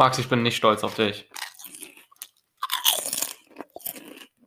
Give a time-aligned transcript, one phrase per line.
[0.00, 1.28] Max, ich bin nicht stolz auf dich.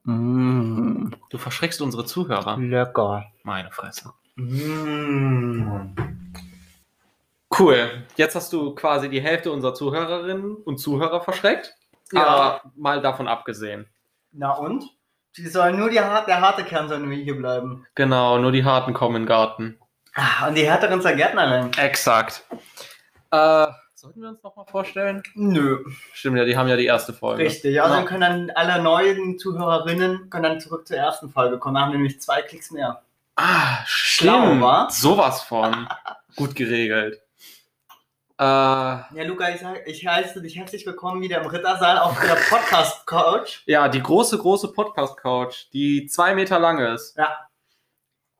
[0.03, 2.57] Mmh, Du verschreckst unsere Zuhörer.
[2.57, 3.25] lecker.
[3.43, 4.13] Meine Fresse.
[4.33, 5.93] Mmh.
[7.55, 8.03] Cool.
[8.15, 11.75] Jetzt hast du quasi die Hälfte unserer Zuhörerinnen und Zuhörer verschreckt.
[12.11, 12.25] Ja.
[12.25, 13.85] Aber mal davon abgesehen.
[14.31, 14.83] Na und?
[15.37, 17.85] Die sollen nur die, der harte Kern soll nur hier bleiben.
[17.93, 19.77] Genau, nur die Harten kommen in den Garten.
[20.15, 21.69] Ah, und die härteren zur Gärtnerin.
[21.77, 22.43] Exakt.
[23.29, 23.67] Äh,
[24.03, 25.23] sollten wir uns nochmal vorstellen?
[25.33, 27.43] Nö, Stimmt ja, die haben ja die erste Folge.
[27.45, 27.73] richtig.
[27.73, 27.95] Ja, Ja.
[27.95, 31.75] dann können dann alle neuen Zuhörerinnen können dann zurück zur ersten Folge kommen.
[31.75, 33.01] Da haben nämlich zwei Klicks mehr.
[33.37, 34.61] Ah, Schlau, stimmt.
[34.61, 34.87] wa?
[34.89, 35.87] Sowas von.
[36.35, 37.21] Gut geregelt.
[38.37, 42.35] Äh, Ja, Luca, ich, sag, ich heiße dich herzlich willkommen wieder im Rittersaal auf der
[42.35, 43.61] Podcast-Couch.
[43.67, 47.15] ja, die große, große Podcast-Couch, die zwei Meter lang ist.
[47.17, 47.37] Ja.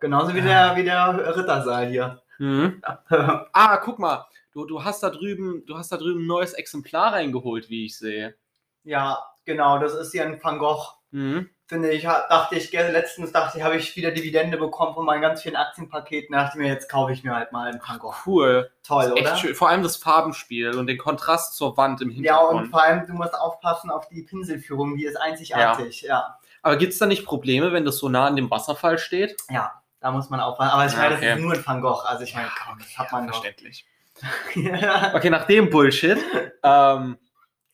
[0.01, 2.21] Genauso wie der, wie der Rittersaal hier.
[2.37, 2.81] Mhm.
[3.53, 4.25] Ah, guck mal.
[4.53, 7.97] Du, du hast da drüben, du hast da drüben ein neues Exemplar reingeholt, wie ich
[7.97, 8.35] sehe.
[8.83, 10.85] ja, genau, das ist hier ein Van Gogh.
[11.11, 11.49] Mhm.
[11.65, 15.41] Finde ich, dachte ich, letztens dachte ich, habe ich wieder Dividende bekommen von meinen ganz
[15.41, 16.33] vielen Aktienpaketen.
[16.35, 18.13] Da dachte ich mir, jetzt kaufe ich mir halt mal einen Van Gogh.
[18.25, 18.71] Cool.
[18.83, 19.35] Toll, oder?
[19.37, 19.55] Schön.
[19.55, 22.69] Vor allem das Farbenspiel und den Kontrast zur Wand im Ja, und Hintergrund.
[22.71, 26.01] vor allem, du musst aufpassen auf die Pinselführung, die ist einzigartig.
[26.01, 29.41] Ja, Aber gibt es da nicht Probleme, wenn das so nah an dem Wasserfall steht?
[29.49, 30.69] ja, da muss man aufpassen.
[30.71, 31.25] Aber ich Ja, meine, okay.
[31.29, 32.03] das ist nur ein Van Gogh.
[32.05, 33.33] Also ich meine, komm, das hat man doch.
[33.35, 33.85] verständlich.
[33.85, 33.92] Ja.
[35.13, 36.17] Okay, nach dem Bullshit.
[36.63, 37.17] ähm,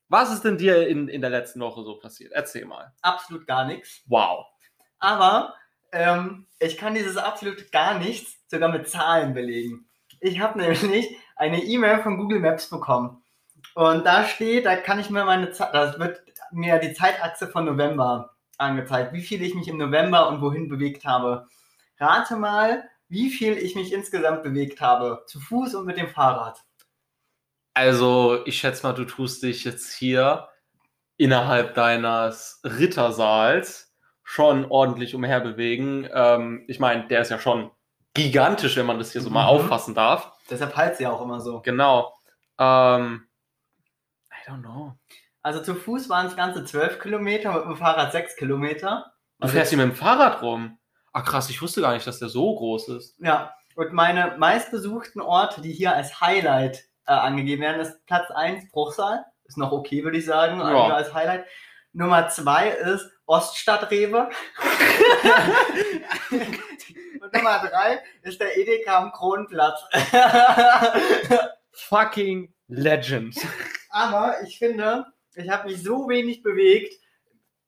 [0.08, 2.32] was ist denn dir in, in der letzten Woche so passiert?
[2.34, 2.92] Erzähl mal.
[3.02, 4.02] Absolut gar nichts.
[4.08, 4.46] Wow.
[4.98, 5.54] Aber
[5.92, 9.88] ähm, ich kann dieses absolut gar nichts sogar mit Zahlen belegen.
[10.20, 13.24] Ich habe nämlich eine E-Mail von Google Maps bekommen.
[13.76, 17.66] Und da steht, da kann ich mir meine Zeit, das wird mir die Zeitachse von
[17.66, 21.48] November angezeigt, wie viel ich mich im November und wohin bewegt habe.
[22.00, 25.24] Rate mal, wie viel ich mich insgesamt bewegt habe.
[25.28, 26.64] Zu Fuß und mit dem Fahrrad.
[27.74, 30.50] Also, ich schätze mal, du tust dich jetzt hier
[31.18, 33.94] innerhalb deines Rittersaals
[34.24, 36.08] schon ordentlich umherbewegen.
[36.14, 37.72] Ähm, ich meine, der ist ja schon
[38.14, 39.50] gigantisch, wenn man das hier so mal Mhm.
[39.50, 40.32] auffassen darf.
[40.50, 41.62] Deshalb heißt sie auch immer so.
[41.62, 42.14] Genau.
[42.60, 43.28] Ähm,
[44.32, 44.96] I don't know.
[45.42, 49.14] Also zu Fuß waren es ganze 12 Kilometer, mit dem Fahrrad 6 Kilometer.
[49.40, 50.78] Du fährst hier mit dem Fahrrad rum.
[51.14, 53.16] Ah, krass, ich wusste gar nicht, dass der so groß ist.
[53.20, 58.72] Ja, und meine meistbesuchten Orte, die hier als Highlight äh, angegeben werden, ist Platz 1
[58.72, 59.26] Bruchsal.
[59.46, 60.94] Ist noch okay, würde ich sagen, Ja.
[60.94, 61.46] als Highlight.
[61.92, 64.30] Nummer 2 ist Oststadtrewe.
[66.32, 69.82] und Nummer 3 ist der Edeka am Kronplatz.
[71.72, 73.36] Fucking Legend.
[73.90, 75.06] Aber ich finde,
[75.36, 76.94] ich habe mich so wenig bewegt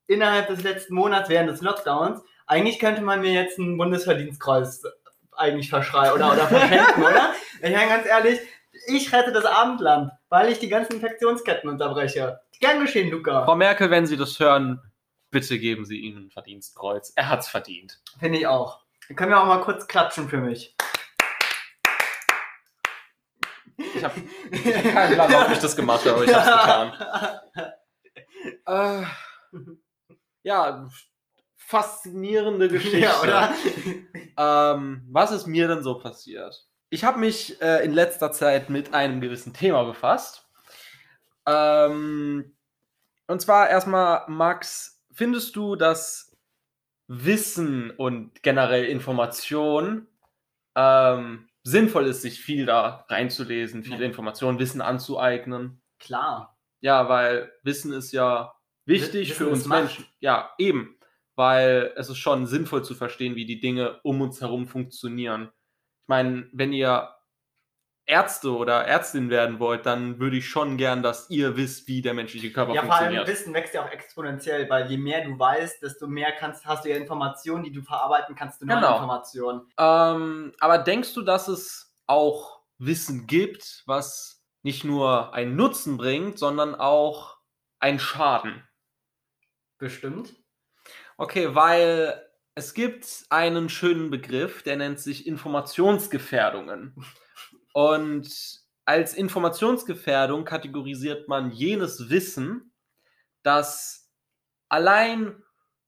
[0.08, 2.22] innerhalb des letzten Monats während des Lockdowns.
[2.52, 4.84] Eigentlich könnte man mir jetzt ein Bundesverdienstkreuz
[5.32, 7.34] eigentlich verschreien oder, oder verschenken, oder?
[7.62, 8.42] Ich meine ganz ehrlich,
[8.88, 12.42] ich rette das Abendland, weil ich die ganzen Infektionsketten unterbreche.
[12.60, 13.46] Gern geschehen, Luca.
[13.46, 14.82] Frau Merkel, wenn Sie das hören,
[15.30, 17.14] bitte geben Sie ihm ein Verdienstkreuz.
[17.16, 18.02] Er hat's verdient.
[18.20, 18.82] Finde ich auch.
[19.08, 20.76] Dann können wir auch mal kurz klatschen für mich.
[23.78, 24.16] Ich habe
[24.52, 26.94] hab keinen Plan, ob ich das gemacht habe, aber ich hab's
[27.56, 27.74] getan.
[28.66, 29.04] Äh,
[30.44, 30.90] ja,
[31.72, 33.00] faszinierende Geschichte.
[33.00, 33.54] Ja, oder?
[34.38, 36.68] Ähm, was ist mir denn so passiert?
[36.90, 40.46] Ich habe mich äh, in letzter Zeit mit einem gewissen Thema befasst.
[41.48, 42.54] Ähm,
[43.28, 46.36] und zwar erstmal, Max, findest du, dass
[47.08, 50.08] Wissen und generell Information
[50.76, 54.06] ähm, sinnvoll ist, sich viel da reinzulesen, viele Ja.
[54.06, 55.82] Informationen, Wissen anzueignen?
[56.00, 56.58] Klar.
[56.82, 58.54] Ja, weil Wissen ist ja
[58.86, 59.66] wichtig Wissen für uns.
[59.66, 60.06] Menschen.
[60.20, 60.98] Ja, eben.
[61.36, 65.52] Weil es ist schon sinnvoll zu verstehen, wie die Dinge um uns herum funktionieren.
[66.04, 67.10] Ich meine, wenn ihr
[68.06, 72.14] Ärzte oder Ärztin werden wollt, dann würde ich schon gern, dass ihr wisst, wie der
[72.14, 73.28] menschliche Körper Ja, vor allem funktioniert.
[73.28, 76.90] Wissen wächst ja auch exponentiell, weil je mehr du weißt, desto mehr kannst, hast du
[76.90, 78.94] ja Informationen, die du verarbeiten kannst, du neue Genau.
[78.94, 79.62] Informationen.
[79.78, 86.38] Ähm, aber denkst du, dass es auch Wissen gibt, was nicht nur einen Nutzen bringt,
[86.38, 87.38] sondern auch
[87.80, 88.68] einen Schaden?
[89.78, 90.36] Bestimmt.
[91.22, 92.20] Okay, weil
[92.56, 96.96] es gibt einen schönen Begriff, der nennt sich Informationsgefährdungen.
[97.74, 98.28] Und
[98.86, 102.74] als Informationsgefährdung kategorisiert man jenes Wissen,
[103.44, 104.12] das
[104.68, 105.44] allein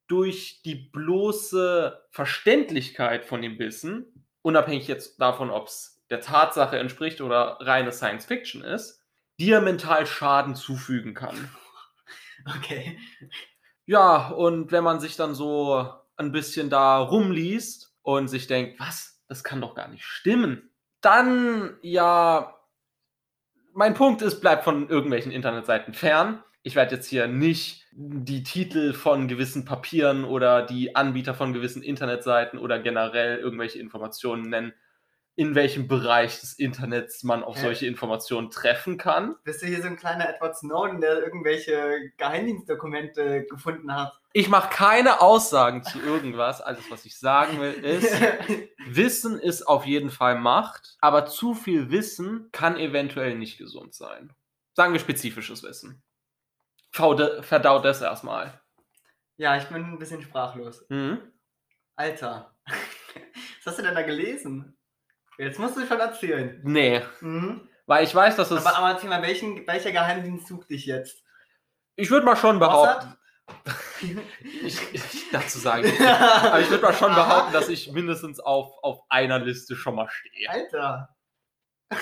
[0.06, 7.20] durch die bloße Verständlichkeit von dem Wissen, unabhängig jetzt davon, ob es der Tatsache entspricht
[7.20, 9.02] oder reine Science Fiction ist,
[9.40, 11.50] dir mental Schaden zufügen kann.
[12.56, 12.98] Okay.
[13.86, 19.22] Ja, und wenn man sich dann so ein bisschen da rumliest und sich denkt, was,
[19.28, 20.70] das kann doch gar nicht stimmen,
[21.00, 22.54] dann ja
[23.74, 26.42] mein Punkt ist, bleibt von irgendwelchen Internetseiten fern.
[26.62, 31.82] Ich werde jetzt hier nicht die Titel von gewissen Papieren oder die Anbieter von gewissen
[31.82, 34.72] Internetseiten oder generell irgendwelche Informationen nennen,
[35.36, 37.62] in welchem Bereich des Internets man auf Hä?
[37.62, 39.34] solche Informationen treffen kann.
[39.42, 44.12] Bist du hier so ein kleiner Edward Snowden, der irgendwelche Geheimdienstdokumente gefunden hat?
[44.32, 46.60] Ich mache keine Aussagen zu irgendwas.
[46.60, 48.12] Alles, was ich sagen will, ist,
[48.86, 54.32] Wissen ist auf jeden Fall Macht, aber zu viel Wissen kann eventuell nicht gesund sein.
[54.74, 56.02] Sagen wir spezifisches Wissen.
[56.92, 58.60] Verdaut das erstmal.
[59.36, 60.84] ja, ich bin ein bisschen sprachlos.
[60.88, 61.20] Mhm.
[61.96, 64.76] Alter, was hast du denn da gelesen?
[65.38, 66.60] Jetzt musst du schon erzählen.
[66.64, 67.68] Nee, Mhm.
[67.86, 68.64] weil ich weiß, dass es.
[68.64, 71.22] Aber, aber erzähl mal, welchen, welcher Geheimdienst sucht dich jetzt?
[71.96, 73.14] ich würde mal schon behaupten.
[74.62, 75.84] Ich, ich, dazu sagen.
[76.00, 80.08] Aber ich würde mal schon behaupten, dass ich mindestens auf, auf einer Liste schon mal
[80.08, 80.48] stehe.
[80.50, 81.14] Alter.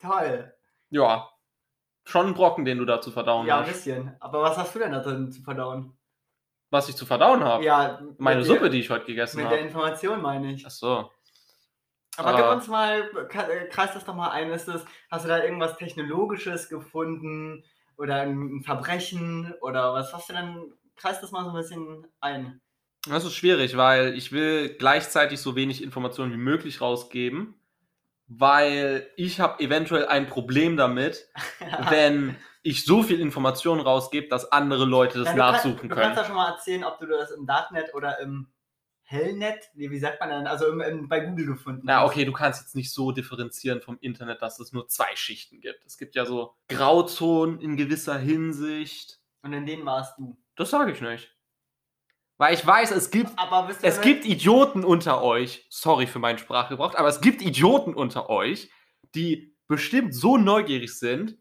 [0.00, 0.52] Toll.
[0.90, 1.28] Ja.
[2.04, 3.72] Schon ein Brocken, den du da zu verdauen Ja, ein hast.
[3.72, 4.16] bisschen.
[4.20, 5.96] Aber was hast du denn da drin zu verdauen?
[6.70, 7.64] Was ich zu verdauen habe.
[7.64, 9.66] Ja, Meine Suppe, der, die ich heute gegessen Mit der habe.
[9.68, 10.64] Information meine ich.
[10.66, 11.10] Ach so.
[12.20, 14.50] Aber gib uns mal, äh, kreis das doch mal ein.
[14.50, 17.64] Ist das, hast du da irgendwas Technologisches gefunden?
[17.96, 19.52] Oder ein Verbrechen?
[19.60, 20.72] Oder was hast du denn?
[20.96, 22.60] Kreis das mal so ein bisschen ein.
[23.08, 27.54] Das ist schwierig, weil ich will gleichzeitig so wenig Informationen wie möglich rausgeben,
[28.28, 31.26] weil ich habe eventuell ein Problem damit,
[31.90, 35.94] wenn ich so viel Informationen rausgebe, dass andere Leute das Ja, du kann- nachsuchen Du
[35.94, 36.06] können.
[36.08, 38.48] kannst ja schon mal erzählen, ob du das im Darknet oder im
[39.10, 42.32] Hellnet, wie, wie sagt man denn, also im, im, bei Google gefunden Na, okay, du
[42.32, 45.84] kannst jetzt nicht so differenzieren vom Internet, dass es nur zwei Schichten gibt.
[45.84, 49.18] Es gibt ja so Grauzonen in gewisser Hinsicht.
[49.42, 50.38] Und in denen warst du.
[50.54, 51.36] Das sage ich nicht.
[52.38, 56.38] Weil ich weiß, es gibt Aber Es damit- gibt Idioten unter euch, sorry für meinen
[56.38, 58.70] Sprachgebrauch, aber es gibt Idioten unter euch,
[59.16, 61.36] die bestimmt so neugierig sind,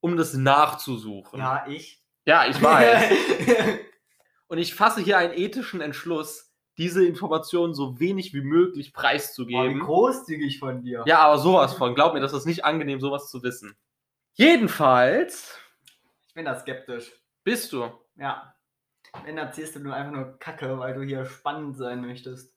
[0.00, 1.40] um das nachzusuchen.
[1.40, 2.00] Ja, ich.
[2.26, 3.10] Ja, ich weiß.
[4.46, 6.47] Und ich fasse hier einen ethischen Entschluss,
[6.78, 9.80] diese Informationen so wenig wie möglich Boah, wie preiszugeben.
[9.80, 11.02] großzügig von dir.
[11.06, 11.94] ja, aber sowas von.
[11.94, 13.76] Glaub mir, das ist nicht angenehm, sowas zu wissen.
[14.34, 15.58] Jedenfalls
[16.28, 17.12] Ich bin da skeptisch.
[17.44, 17.90] bist du.
[18.16, 18.54] Ja.
[19.24, 22.54] Wenn erzählst du nur einfach nur Kacke, weil du hier spannend sein möchtest.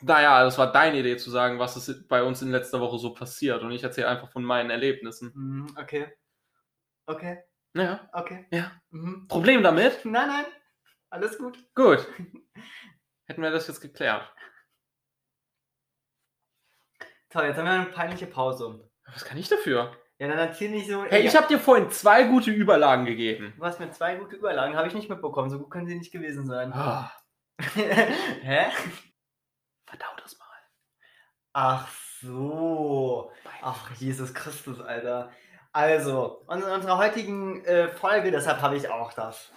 [0.00, 3.12] Naja, das war deine Idee zu sagen, was ist bei uns in letzter Woche so
[3.14, 3.62] passiert.
[3.62, 5.32] Und ich erzähle einfach von meinen Erlebnissen.
[5.34, 6.12] Mhm, okay.
[7.06, 7.38] Okay,
[7.74, 8.08] Ja.
[8.12, 8.46] okay.
[8.52, 8.72] Ja.
[8.90, 9.26] Mhm.
[9.28, 10.04] Problem damit?
[10.04, 10.44] Nein, nein.
[11.10, 11.58] Alles gut.
[11.74, 12.06] Gut.
[13.32, 14.30] Hätten wir das jetzt geklärt.
[17.30, 18.90] Toll, jetzt haben wir eine peinliche Pause.
[19.06, 19.96] Was kann ich dafür?
[20.18, 21.02] Ja, dann erzähl nicht so.
[21.06, 23.54] Hey, ich habe dir vorhin zwei gute Überlagen gegeben.
[23.56, 25.48] Du hast mir zwei gute Überlagen, habe ich nicht mitbekommen.
[25.48, 26.74] So gut können sie nicht gewesen sein.
[26.74, 27.10] Ah,
[27.58, 28.66] Hä?
[29.86, 30.46] verdau das mal.
[31.54, 31.88] Ach
[32.20, 33.32] so.
[33.62, 35.32] Ach, Jesus Christus, Alter.
[35.72, 39.50] Also, in unserer heutigen äh, Folge, deshalb habe ich auch das.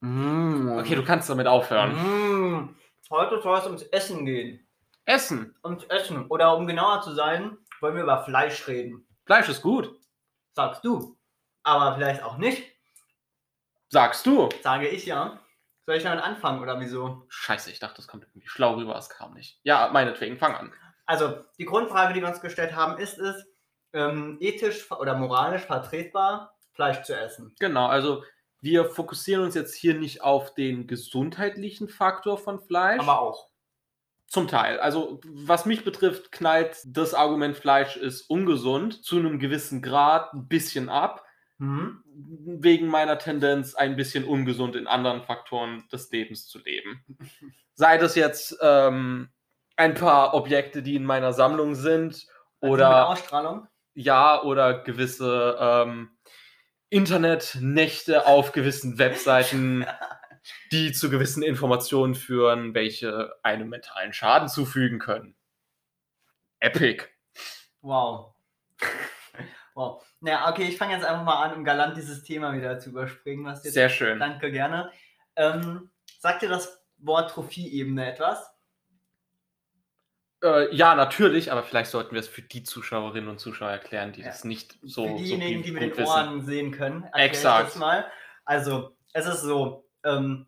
[0.00, 0.78] Mm.
[0.78, 1.92] Okay, du kannst damit aufhören.
[1.92, 2.76] Mm.
[3.10, 4.66] Heute soll es ums Essen gehen.
[5.04, 5.56] Essen.
[5.64, 6.26] Ums Essen.
[6.26, 9.06] Oder um genauer zu sein, wollen wir über Fleisch reden.
[9.24, 9.98] Fleisch ist gut.
[10.54, 11.16] Sagst du.
[11.62, 12.62] Aber vielleicht auch nicht.
[13.88, 14.48] Sagst du.
[14.62, 15.40] Sage ich ja.
[15.86, 17.24] Soll ich damit anfangen oder wieso?
[17.28, 19.58] Scheiße, ich dachte, das kommt irgendwie schlau rüber, es kam nicht.
[19.62, 20.72] Ja, meinetwegen, fang an.
[21.06, 23.46] Also, die Grundfrage, die wir uns gestellt haben, ist es
[23.94, 27.54] ähm, ethisch oder moralisch vertretbar, Fleisch zu essen?
[27.58, 28.22] Genau, also
[28.60, 33.00] wir fokussieren uns jetzt hier nicht auf den gesundheitlichen Faktor von Fleisch.
[33.00, 33.48] Aber auch.
[34.26, 34.78] Zum Teil.
[34.80, 40.48] Also, was mich betrifft, knallt das Argument, Fleisch ist ungesund zu einem gewissen Grad ein
[40.48, 41.24] bisschen ab.
[41.56, 42.04] Mhm.
[42.04, 47.04] Wegen meiner Tendenz, ein bisschen ungesund in anderen Faktoren des Lebens zu leben.
[47.74, 49.30] Sei das jetzt ähm,
[49.76, 52.26] ein paar Objekte, die in meiner Sammlung sind,
[52.60, 53.66] Also oder Ausstrahlung?
[53.94, 56.10] ja, oder gewisse ähm,
[56.90, 59.86] Internetnächte auf gewissen Webseiten,
[60.72, 65.34] die zu gewissen Informationen führen, welche einem mentalen Schaden zufügen können.
[66.60, 67.04] Epic.
[67.82, 68.34] Wow.
[69.74, 70.04] wow.
[70.20, 73.44] Naja, okay, ich fange jetzt einfach mal an, um galant dieses Thema wieder zu überspringen.
[73.44, 74.18] Was jetzt Sehr schön.
[74.18, 74.90] Danke, gerne.
[75.36, 78.57] Ähm, sagt dir das Wort Trophieebene etwas?
[80.42, 84.20] Äh, ja, natürlich, aber vielleicht sollten wir es für die Zuschauerinnen und Zuschauer erklären, die
[84.20, 84.28] Ja.
[84.28, 87.04] das nicht so, Für diejenigen, so die mit den Ohren sehen können.
[87.14, 87.76] Exakt.
[87.76, 88.06] Mal.
[88.44, 90.46] Also, es ist so, ähm,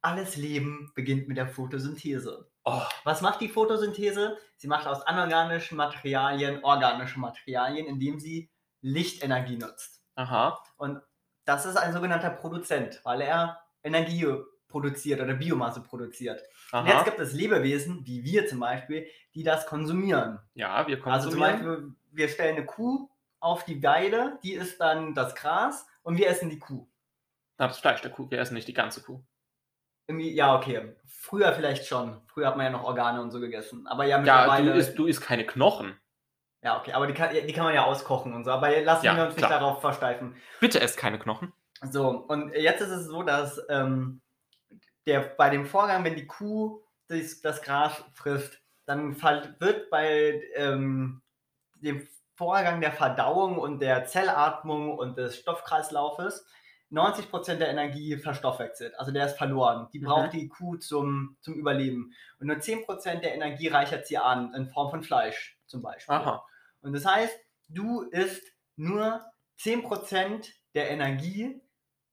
[0.00, 2.48] alles Leben beginnt mit der Photosynthese.
[2.64, 4.38] Oh, Was macht die Photosynthese?
[4.56, 10.02] Sie macht aus anorganischen Materialien organische Materialien, indem sie Lichtenergie nutzt.
[10.16, 10.58] aha.
[10.76, 11.00] Und
[11.44, 14.26] das ist ein sogenannter Produzent, weil er Energie
[14.68, 16.42] produziert oder Biomasse produziert.
[16.72, 16.88] Und Aha.
[16.88, 20.38] jetzt gibt es Lebewesen, wie wir zum Beispiel, die das konsumieren.
[20.54, 23.08] ja, wir kommen Also zum Beispiel, wir stellen eine Kuh
[23.40, 26.86] auf die Weide, die isst dann das Gras und wir essen die Kuh.
[27.56, 28.30] das Fleisch der Kuh.
[28.30, 29.22] Wir essen nicht die ganze Kuh.
[30.06, 30.94] Irgendwie, ja, okay.
[31.06, 32.20] Früher vielleicht schon.
[32.26, 33.86] Früher hat man ja noch Organe und so gegessen.
[33.86, 34.72] Aber ja, Ja, mittlerweile.
[34.72, 35.98] du isst, du isst keine Knochen.
[36.62, 36.92] ja, okay.
[36.92, 38.50] Aber die kann, die kann man ja auskochen und so.
[38.50, 39.50] Aber lassen Ja, wir uns klar.
[39.50, 40.34] nicht darauf versteifen.
[40.60, 41.52] Bitte esst keine Knochen.
[41.82, 44.20] So, und jetzt ist es so, dass ähm,
[45.08, 51.22] der, bei dem Vorgang, wenn die Kuh das, das Gras frisst, dann wird bei ähm,
[51.76, 56.46] dem Vorgang der Verdauung und der Zellatmung und des Stoffkreislaufes
[56.90, 58.98] 90% der Energie verstoffwechselt.
[58.98, 59.88] Also der ist verloren.
[59.92, 60.04] Die Mhm.
[60.04, 62.14] braucht die Kuh zum, zum Überleben.
[62.38, 66.14] Und nur 10% der Energie reichert sie an, in Form von Fleisch zum Beispiel.
[66.14, 66.46] Aha.
[66.80, 67.36] Und das heißt,
[67.68, 68.42] du isst
[68.76, 69.22] nur
[69.58, 71.60] 10% der Energie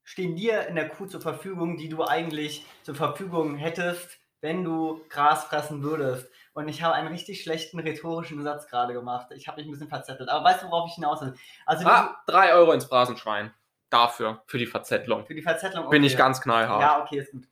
[0.05, 5.01] stehen dir in der Kuh zur Verfügung, die du eigentlich zur Verfügung hättest, wenn du
[5.09, 6.29] Gras fressen würdest.
[6.53, 9.27] Und ich habe einen richtig schlechten rhetorischen Satz gerade gemacht.
[9.35, 10.29] Ich habe mich ein bisschen verzettelt.
[10.29, 11.33] Aber weißt du, worauf ich hinaus will?
[11.65, 13.53] Also Ah, drei Euro ins Phrasenschwein.
[13.89, 15.25] Dafür, für die Verzettlung.
[15.25, 15.89] für die Verzettlung.
[15.89, 16.12] Bin okay.
[16.12, 16.81] ich ganz knallhart.
[16.81, 17.47] Ja, okay, ist gut.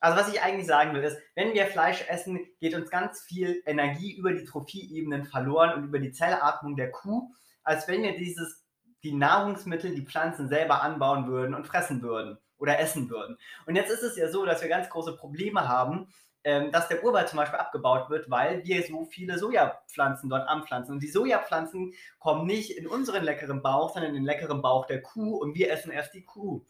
[0.00, 3.62] Also was ich eigentlich sagen will, ist, wenn wir Fleisch essen, geht uns ganz viel
[3.66, 7.30] Energie über die Trophieebenen verloren und über die Zellatmung der Kuh,
[7.62, 8.61] als wenn wir dieses,
[9.02, 13.36] die Nahrungsmittel, die Pflanzen selber anbauen würden und fressen würden oder essen würden.
[13.66, 16.08] Und jetzt ist es ja so, dass wir ganz große Probleme haben,
[16.44, 20.94] ähm, dass der Urwald zum Beispiel abgebaut wird, weil wir so viele Sojapflanzen dort anpflanzen.
[20.94, 25.02] Und die Sojapflanzen kommen nicht in unseren leckeren Bauch, sondern in den leckeren Bauch der
[25.02, 26.64] Kuh und wir essen erst die Kuh.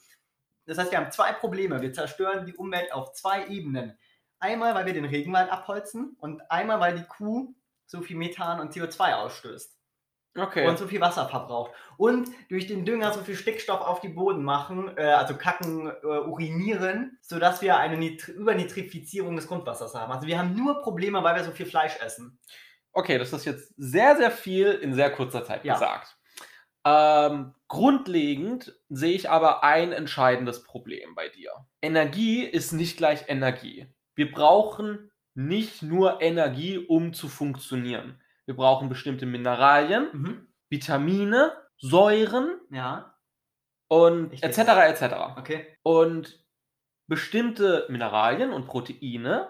[0.66, 1.80] Das heißt, wir haben zwei Probleme.
[1.82, 3.98] Wir zerstören die Umwelt auf zwei Ebenen.
[4.38, 7.54] Einmal, weil wir den Regenwald abholzen und einmal, weil die Kuh
[7.86, 9.81] so viel Methan und CO2 ausstößt
[10.36, 10.66] Okay.
[10.66, 11.72] und so viel Wasser verbraucht.
[11.98, 16.06] Und durch den Dünger so viel Stickstoff auf die Boden machen, äh, also kacken, äh,
[16.06, 20.10] urinieren, sodass wir eine Nitri Übernitrifizierung des Grundwassers haben.
[20.12, 22.38] Also wir haben nur Probleme, weil wir so viel Fleisch essen.
[22.92, 25.74] Okay, das ist jetzt sehr, sehr viel in sehr kurzer Zeit Ja.
[25.74, 26.16] gesagt.
[26.84, 31.52] Ähm, grundlegend sehe ich aber ein entscheidendes Problem bei dir.
[31.80, 33.86] Energie ist nicht gleich Energie.
[34.14, 38.20] Wir brauchen nicht nur Energie, um zu funktionieren.
[38.46, 40.48] Wir brauchen bestimmte Mineralien, Mhm.
[40.70, 43.18] Vitamine, Säuren Ja,
[43.88, 44.58] und etc.
[44.88, 45.36] etc.
[45.38, 45.66] okay.
[45.82, 46.44] Und
[47.08, 49.48] bestimmte Mineralien und Proteine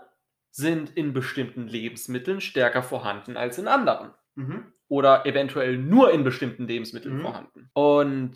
[0.50, 4.12] sind in bestimmten Lebensmitteln stärker vorhanden als in anderen.
[4.34, 4.72] Mhm.
[4.88, 7.22] Oder eventuell nur in bestimmten Lebensmitteln Mhm.
[7.22, 7.70] vorhanden.
[7.74, 8.34] Und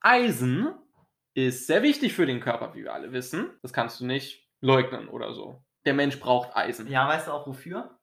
[0.00, 0.68] Eisen
[1.34, 3.50] ist sehr wichtig für den Körper, wie wir alle wissen.
[3.62, 5.62] Das kannst du nicht leugnen oder so.
[5.84, 6.86] Der Mensch braucht Eisen.
[6.88, 7.97] Ja, weißt du auch wofür?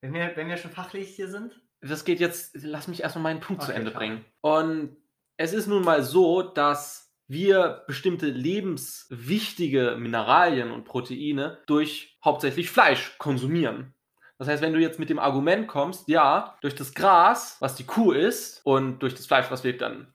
[0.00, 1.60] Wenn wir, wenn wir schon fachlich hier sind?
[1.80, 4.00] Das geht jetzt, lass mich erstmal meinen Punkt zu Okay, Ende klar.
[4.00, 4.24] bringen.
[4.40, 4.96] Und
[5.36, 13.16] es ist nun mal so, dass wir bestimmte lebenswichtige Mineralien und Proteine durch hauptsächlich Fleisch
[13.18, 13.94] konsumieren.
[14.38, 17.84] Das heißt, wenn du jetzt mit dem Argument kommst, ja, durch das Gras, was die
[17.84, 20.14] Kuh isst, und durch das Fleisch, was wir dann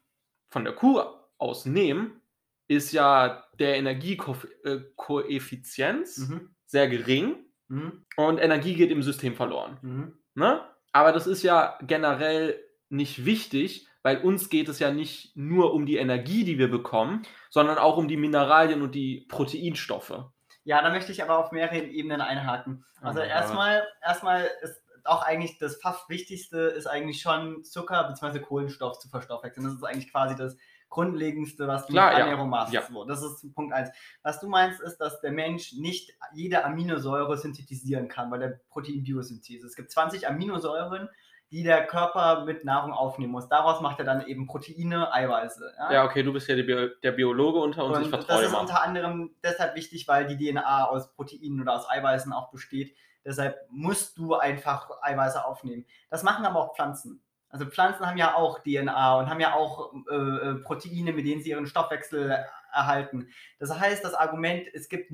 [0.49, 1.01] von der Kuh
[1.37, 2.21] aus nehmen,
[2.67, 6.55] ist ja der Energiekoeffizienz Mhm.
[6.65, 7.35] sehr gering
[7.73, 8.05] Mhm.
[8.17, 9.79] und Energie geht im System verloren.
[9.81, 10.13] Mhm.
[10.35, 10.61] Ne?
[10.91, 15.87] Aber das ist ja generell nicht wichtig, weil uns geht es ja nicht nur um
[15.87, 20.25] die Energie, die wir bekommen, sondern auch um die Mineralien und die Proteinstoffe.
[20.65, 22.85] Ja, da möchte ich aber auf mehreren Ebenen einhaken.
[23.01, 28.39] Also Oh erstmal, erstmal ist auch eigentlich das fast Wichtigste ist eigentlich schon Zucker bzw.
[28.39, 29.65] Kohlenstoff zu verstoffwechseln.
[29.65, 30.55] Das ist eigentlich quasi das
[30.93, 32.25] Grundlegendste, was du Klar, mit ja.
[32.25, 32.71] Ernährung machst.
[32.71, 32.83] Ja.
[32.83, 33.89] So, das ist Punkt 1.
[34.21, 39.65] Was du meinst, ist, dass der Mensch nicht jede Aminosäure synthetisieren kann bei der Proteinbiosynthese.
[39.65, 41.09] Es gibt 20 Aminosäuren,
[41.49, 43.49] die der Körper mit Nahrung aufnehmen muss.
[43.49, 45.73] Daraus macht er dann eben Proteine, Eiweiße.
[45.91, 48.45] Ja, okay, du bist ja der, Bio der Biologe unter uns, ich Und vertraue das
[48.45, 48.61] ist mal.
[48.61, 52.95] unter anderem deshalb wichtig, weil die DNA aus Proteinen oder aus Eiweißen auch besteht.
[53.25, 55.85] Deshalb musst du einfach Eiweiße aufnehmen.
[56.11, 57.23] Das machen aber auch Pflanzen.
[57.53, 61.43] Also Pflanzen haben ja auch DNA und haben ja auch äh, äh, Proteine, mit denen
[61.43, 62.43] sie ihren Stoffwechsel
[62.73, 63.27] erhalten.
[63.59, 65.11] Das heißt, das Argument, es gibt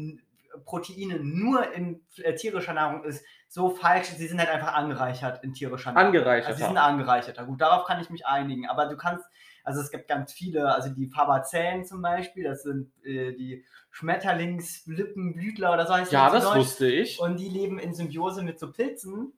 [0.63, 4.07] Proteine nur in äh, tierischer Nahrung, ist so falsch.
[4.07, 6.07] Sie sind halt einfach angereichert in tierischer Nahrung.
[6.07, 6.47] Angereicherter.
[6.47, 7.45] Also sie sind angereicherter.
[7.45, 8.69] Gut, darauf kann ich mich einigen.
[8.69, 9.25] Aber du kannst,
[9.65, 15.73] also es gibt ganz viele, also die Fabazellen zum Beispiel, das sind äh, die Schmetterlingslippenblütler
[15.73, 16.57] oder so heißt Ja, das Deutsch.
[16.57, 17.19] wusste ich.
[17.19, 19.33] Und die leben in Symbiose mit so Pilzen.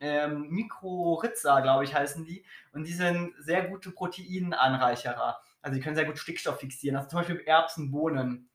[0.00, 2.44] Ähm, Mykorrhiza, glaube ich, heißen die.
[2.72, 5.40] Und die sind sehr gute Proteinanreicherer.
[5.62, 6.96] Also die können sehr gut Stickstoff fixieren.
[6.96, 8.48] Also zum Beispiel Erbsen, Bohnen.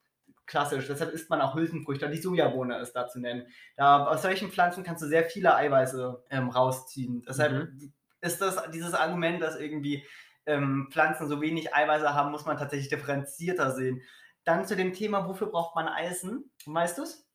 [0.48, 0.88] Klassisch.
[0.88, 2.10] Deshalb isst man auch Hülsenfrüchte.
[2.10, 3.48] Die Sojabohne ist da zu nennen.
[3.78, 7.24] Da, aus solchen Pflanzen kannst du sehr viele Eiweiße ähm, rausziehen.
[7.28, 7.94] Deshalb Mhm.
[8.22, 10.06] ist das dieses Argument, dass irgendwie
[10.46, 14.02] ähm, Pflanzen so wenig Eiweiße haben, muss man tatsächlich differenzierter sehen.
[14.44, 16.52] Dann zu dem Thema, wofür braucht man Eisen?
[16.68, 17.28] Weißt du's?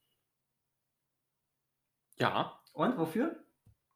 [2.19, 2.61] Ja.
[2.73, 3.43] Und wofür?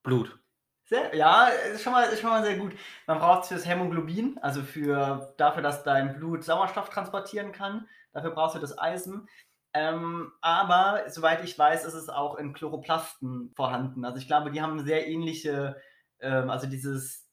[0.05, 0.39] Blut.
[0.85, 2.75] Sehr, ja, ist schon, mal, ist schon mal sehr gut.
[3.07, 7.89] Man braucht es fürs Hämoglobin, also für, dafür, dass dein Blut Sauerstoff transportieren kann.
[8.13, 9.27] Dafür brauchst du das Eisen.
[9.73, 14.05] Ähm, aber soweit ich weiß, ist es auch in Chloroplasten vorhanden.
[14.05, 15.81] Also ich glaube, die haben sehr ähnliche,
[16.21, 17.29] ähm, also dieses,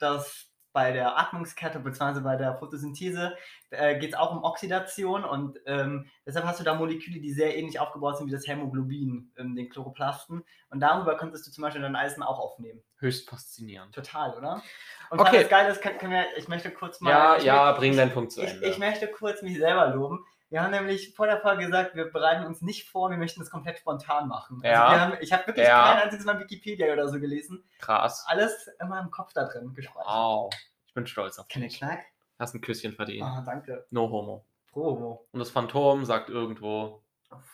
[0.00, 2.20] das bei der Atmungskette bzw.
[2.20, 3.36] bei der Photosynthese
[3.70, 7.56] äh, geht es auch um Oxidation und ähm, deshalb hast du da Moleküle, die sehr
[7.56, 11.82] ähnlich aufgebaut sind wie das Hämoglobin in den Chloroplasten und darüber könntest du zum Beispiel
[11.82, 12.82] dein Eisen auch aufnehmen.
[12.98, 13.94] Höchst faszinierend.
[13.94, 14.62] Total, oder?
[15.10, 15.40] Und okay.
[15.40, 17.10] das Geile ist, können wir, ich möchte kurz mal...
[17.10, 18.68] Ja, ich ja, bring ich, deinen Punkt zu ich, Ende.
[18.68, 20.24] ich möchte kurz mich selber loben.
[20.50, 23.50] Wir haben nämlich vor der Folge gesagt, wir bereiten uns nicht vor, wir möchten das
[23.50, 24.60] komplett spontan machen.
[24.64, 24.86] Ja.
[24.86, 25.92] Also haben, ich habe wirklich Ja.
[25.94, 27.64] kein einziges Mal Wikipedia oder so gelesen.
[27.78, 28.24] Krass.
[28.26, 30.04] Alles immer im Kopf da drin gespeichert.
[30.06, 30.52] Wow.
[30.86, 31.78] Ich bin stolz auf dich.
[31.78, 32.00] Knack?
[32.38, 33.22] Hast ein Küsschen verdient.
[33.24, 33.86] Ah, danke.
[33.90, 34.44] No homo.
[34.72, 35.26] Promo.
[35.32, 37.02] Und das Phantom sagt irgendwo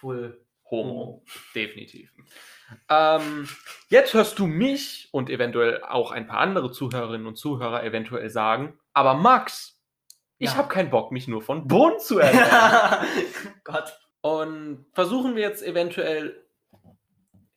[0.00, 0.40] Full.
[0.70, 1.22] Homo.
[1.54, 2.12] Definitiv.
[2.88, 3.48] Ähm,
[3.88, 8.78] jetzt hörst du mich und eventuell auch ein paar andere Zuhörerinnen und Zuhörer eventuell sagen,
[8.92, 9.75] aber Max,
[10.38, 10.56] ich Ja.
[10.56, 13.06] habe keinen Bock, mich nur von Bohnen zu ernähren.
[13.64, 13.98] Gott.
[14.20, 16.44] und versuchen wir jetzt eventuell,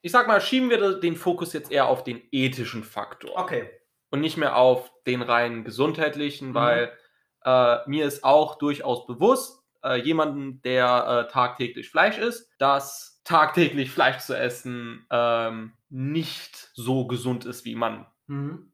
[0.02, 3.70] ich sag mal, schieben wir den Fokus jetzt eher auf den ethischen Faktor Okay.
[4.12, 6.54] und nicht mehr auf den rein gesundheitlichen, Mhm.
[6.54, 6.98] weil
[7.46, 13.92] äh, mir ist auch durchaus bewusst, äh, jemanden, der äh, tagtäglich Fleisch isst, dass tagtäglich
[13.92, 18.74] Fleisch zu essen ähm, nicht so gesund ist, wie man Mhm.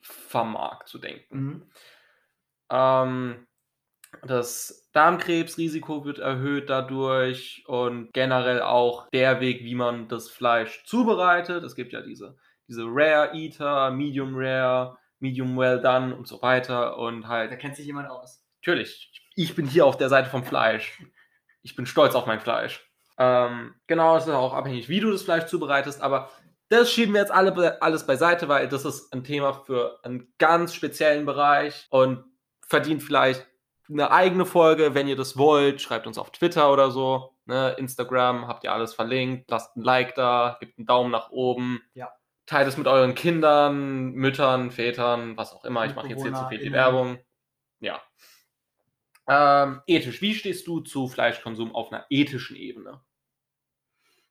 [0.00, 1.38] vermag zu denken.
[1.38, 1.62] Mhm.
[2.70, 3.46] Ähm,
[4.22, 11.64] das Darmkrebsrisiko wird erhöht dadurch und generell auch der Weg, wie man das Fleisch zubereitet.
[11.64, 12.36] Es gibt ja diese,
[12.68, 16.98] diese Rare Eater, Medium Rare, Medium Well Done und so weiter.
[16.98, 18.42] Und halt Da kennt sich jemand aus.
[18.64, 20.98] Natürlich, ich bin hier auf der Seite vom Fleisch.
[21.62, 22.88] Ich bin stolz auf mein Fleisch.
[23.18, 26.30] Ähm, genau, es ist auch abhängig, wie du das Fleisch zubereitest, aber
[26.68, 30.74] das schieben wir jetzt alle, alles beiseite, weil das ist ein Thema für einen ganz
[30.74, 32.24] speziellen Bereich und
[32.66, 33.46] verdient vielleicht
[33.88, 35.80] eine eigene Folge, wenn ihr das wollt.
[35.80, 37.36] Schreibt uns auf Twitter oder so.
[37.44, 37.74] Ne?
[37.78, 39.50] Instagram habt ihr alles verlinkt.
[39.50, 41.80] Lasst ein Like da, gebt einen Daumen nach oben.
[41.94, 42.12] Ja.
[42.46, 45.84] Teilt es mit euren Kindern, Müttern, Vätern, was auch immer.
[45.86, 46.72] Ich mache jetzt hier zu viel die.
[46.72, 47.18] Werbung.
[47.80, 48.00] Ja.
[49.28, 50.22] Ähm, ethisch.
[50.22, 53.00] Wie stehst du zu Fleischkonsum auf einer ethischen Ebene?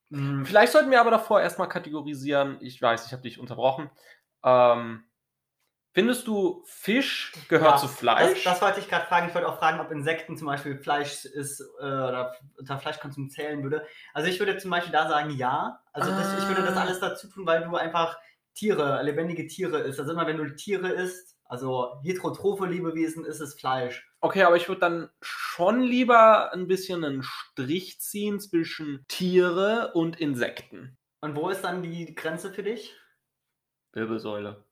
[0.09, 0.45] Mhm.
[0.45, 2.57] Vielleicht sollten wir aber davor erstmal kategorisieren.
[2.61, 3.89] Ich weiß, ich habe dich unterbrochen.
[4.43, 5.03] Ähm,
[5.95, 8.43] findest du, Fisch gehört Ja, zu Fleisch?
[8.43, 9.29] Das, das wollte ich gerade fragen.
[9.29, 13.63] Ich wollte auch fragen, ob Insekten zum Beispiel Fleisch ist äh, oder unter Fleischkonsum zählen
[13.63, 13.87] würde.
[14.13, 15.81] Also ich würde zum Beispiel da sagen, ja.
[15.93, 16.81] Also das, ich würde das Ah.
[16.81, 18.19] alles dazu tun, weil du einfach
[18.53, 19.99] Tiere, lebendige Tiere isst.
[19.99, 24.07] Also immer wenn du Tiere isst, also heterotrophe Lebewesen, ist es Fleisch.
[24.19, 30.19] Okay, aber ich würde dann schon lieber ein bisschen einen Strich ziehen zwischen Tiere und
[30.19, 30.97] Insekten.
[31.21, 32.95] Und wo ist dann die Grenze für dich?
[33.93, 34.64] Wirbelsäule.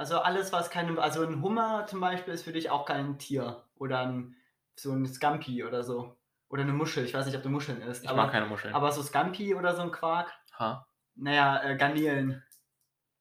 [0.00, 3.64] Also alles, was keine, also ein Hummer zum Beispiel ist für dich auch kein Tier.
[3.74, 4.34] Oder ein,
[4.74, 6.16] so ein Scampi oder so.
[6.48, 7.04] Oder eine Muschel.
[7.04, 8.04] Ich weiß nicht, ob du Muscheln isst.
[8.04, 8.72] Ich aber, mag keine Muscheln.
[8.72, 10.32] aber so Scampi oder so ein Quark.
[10.58, 10.86] ha?
[11.16, 12.42] Naja, äh, Garnelen.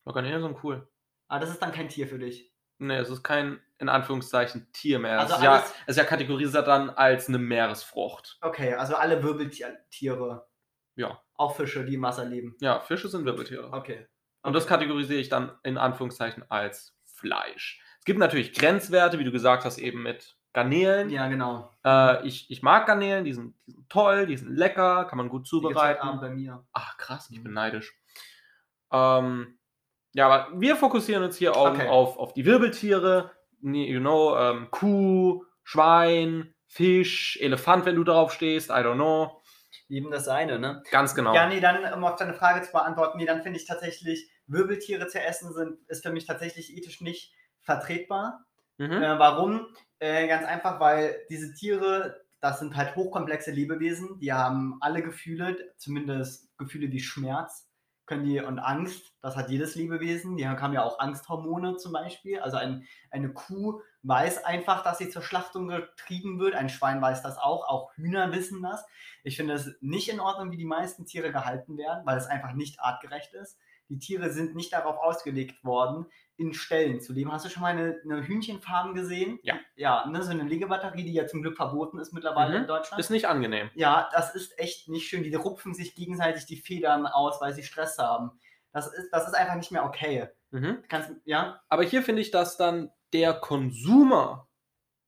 [0.05, 0.89] Garnelen sind cool.
[1.27, 2.49] Aber das ist dann kein Tier für dich.
[2.77, 5.19] Nee, es ist kein, in Anführungszeichen, Tier mehr.
[5.19, 8.37] Also es, ist ja, es ist ja kategorisiert dann als eine Meeresfrucht.
[8.39, 10.47] Okay, also alle Wirbeltiere.
[10.95, 11.21] Ja.
[11.33, 12.55] Auch Fische, die im Wasser leben.
[12.61, 13.69] Ja, Fische sind Wirbeltiere.
[13.73, 14.07] Okay.
[14.49, 17.79] Und das kategorisiere ich dann in Anführungszeichen als Fleisch.
[17.99, 21.11] Es gibt natürlich Grenzwerte, wie du gesagt hast, eben mit Garnelen.
[21.11, 21.71] Ja, genau.
[21.85, 25.29] Äh, ich, ich mag Garnelen, die sind, die sind toll, die sind lecker, kann man
[25.29, 26.19] gut heute Abend zubereiten.
[26.19, 26.65] bei mir.
[26.73, 27.53] Ach krass, ich bin Mhm.
[27.57, 27.93] neidisch.
[28.91, 29.59] Ähm,
[30.13, 31.87] ja, aber wir fokussieren uns hier auf, Okay.
[31.87, 33.29] auf, auf die Wirbeltiere,
[33.61, 39.39] you know, ähm, Kuh, Schwein, Fisch, Elefant, wenn du drauf stehst, I don't know.
[39.87, 40.81] Jedem das seine, ne?
[40.91, 41.33] Ganz genau.
[41.35, 45.07] Ja, nee, dann, um auf deine Frage zu beantworten, nee, dann finde ich tatsächlich, Wirbeltiere
[45.07, 48.45] zu essen sind, ist für mich tatsächlich ethisch nicht vertretbar.
[48.77, 48.91] Mhm.
[48.91, 49.67] Äh, warum?
[49.99, 55.73] Äh, ganz einfach, weil diese Tiere, das sind halt hochkomplexe Lebewesen, die haben alle Gefühle,
[55.77, 57.69] zumindest Gefühle wie Schmerz,
[58.09, 60.35] können die und Angst, das hat jedes Lebewesen.
[60.35, 62.39] Die haben ja auch Angsthormone zum Beispiel.
[62.39, 66.55] Also ein, eine Kuh weiß einfach, dass sie zur Schlachtung getrieben wird.
[66.55, 67.69] Ein Schwein weiß das auch.
[67.69, 68.83] Auch Hühner wissen das.
[69.23, 72.53] Ich finde es nicht in Ordnung, wie die meisten Tiere gehalten werden, weil es einfach
[72.53, 73.59] nicht artgerecht ist.
[73.89, 76.05] Die Tiere sind nicht darauf ausgelegt worden,
[76.37, 77.31] in Ställen zu leben.
[77.31, 79.39] Hast du schon mal eine, eine Hühnchenfarm gesehen?
[79.43, 79.55] Ja.
[79.75, 82.61] Ja, ne, so eine Legebatterie, die ja zum Glück verboten ist mittlerweile Mhm.
[82.61, 82.99] in Deutschland.
[82.99, 83.69] Ist nicht angenehm.
[83.75, 85.23] Ja, das ist echt nicht schön.
[85.23, 88.39] Die rupfen sich gegenseitig die Federn aus, weil sie Stress haben.
[88.71, 90.29] Das ist, das ist einfach nicht mehr okay.
[90.51, 90.83] Mhm.
[90.87, 94.47] Kannst, ja, Aber hier finde ich, dass dann der Konsumer,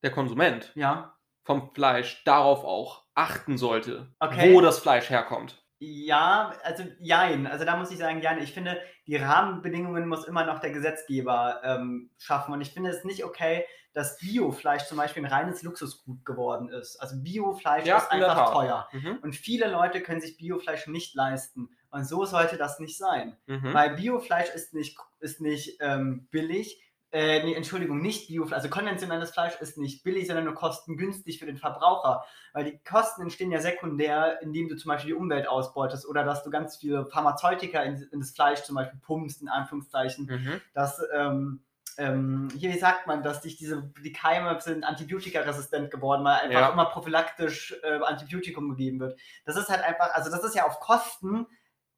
[0.03, 1.15] der Konsument, ja.
[1.43, 4.53] vom Fleisch darauf auch achten sollte, Okay.
[4.53, 5.61] wo das Fleisch herkommt.
[5.83, 7.47] Ja, also jein.
[7.47, 8.37] Also da muss ich sagen, jein.
[8.37, 12.53] Ich finde, die Rahmenbedingungen muss immer noch der Gesetzgeber ähm, schaffen.
[12.53, 16.97] Und ich finde es nicht okay, dass Biofleisch zum Beispiel ein reines Luxusgut geworden ist.
[16.97, 18.87] Also Biofleisch Ja, ist einfach teuer.
[18.91, 19.17] Mhm.
[19.23, 21.75] Und viele Leute können sich Biofleisch nicht leisten.
[21.89, 23.35] Und so sollte das nicht sein.
[23.47, 23.73] Mhm.
[23.73, 26.79] Weil Biofleisch ist nicht, ist nicht ähm, billig.
[27.13, 28.58] Äh, nee, Entschuldigung, nicht Biofleisch.
[28.58, 32.24] Also konventionelles Fleisch ist nicht billig, sondern nur kostengünstig für den Verbraucher.
[32.54, 36.43] Weil die Kosten entstehen ja sekundär, indem du zum Beispiel die Umwelt ausbeutest oder dass
[36.43, 40.26] du ganz viele Pharmazeutika in, in das Fleisch zum Beispiel pumpst, in Anführungszeichen.
[40.26, 40.62] Mhm.
[40.74, 41.63] Dass, ähm,
[41.97, 46.62] ähm, hier, wie sagt man, dass dich diese, die Keime sind antibiotikaresistent geworden, weil einfach
[46.62, 46.69] Ja.
[46.69, 49.19] immer prophylaktisch äh, Antibiotikum gegeben wird.
[49.43, 51.45] Das ist halt einfach, also das ist ja auf Kosten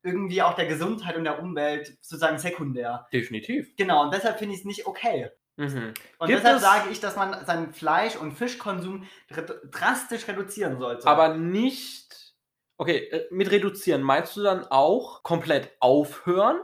[0.04, 3.08] irgendwie auch der Gesundheit und der Umwelt sozusagen sekundär.
[3.14, 3.76] Definitiv.
[3.78, 5.30] Genau, und deshalb finde ich es nicht okay.
[5.56, 5.94] Mhm.
[6.18, 10.78] Und Gibt deshalb es- sage ich, dass man seinen Fleisch- und Fischkonsum dr- drastisch reduzieren
[10.80, 11.08] sollte.
[11.08, 12.34] Aber nicht.
[12.78, 16.60] Okay, äh, mit reduzieren meinst du dann auch komplett aufhören?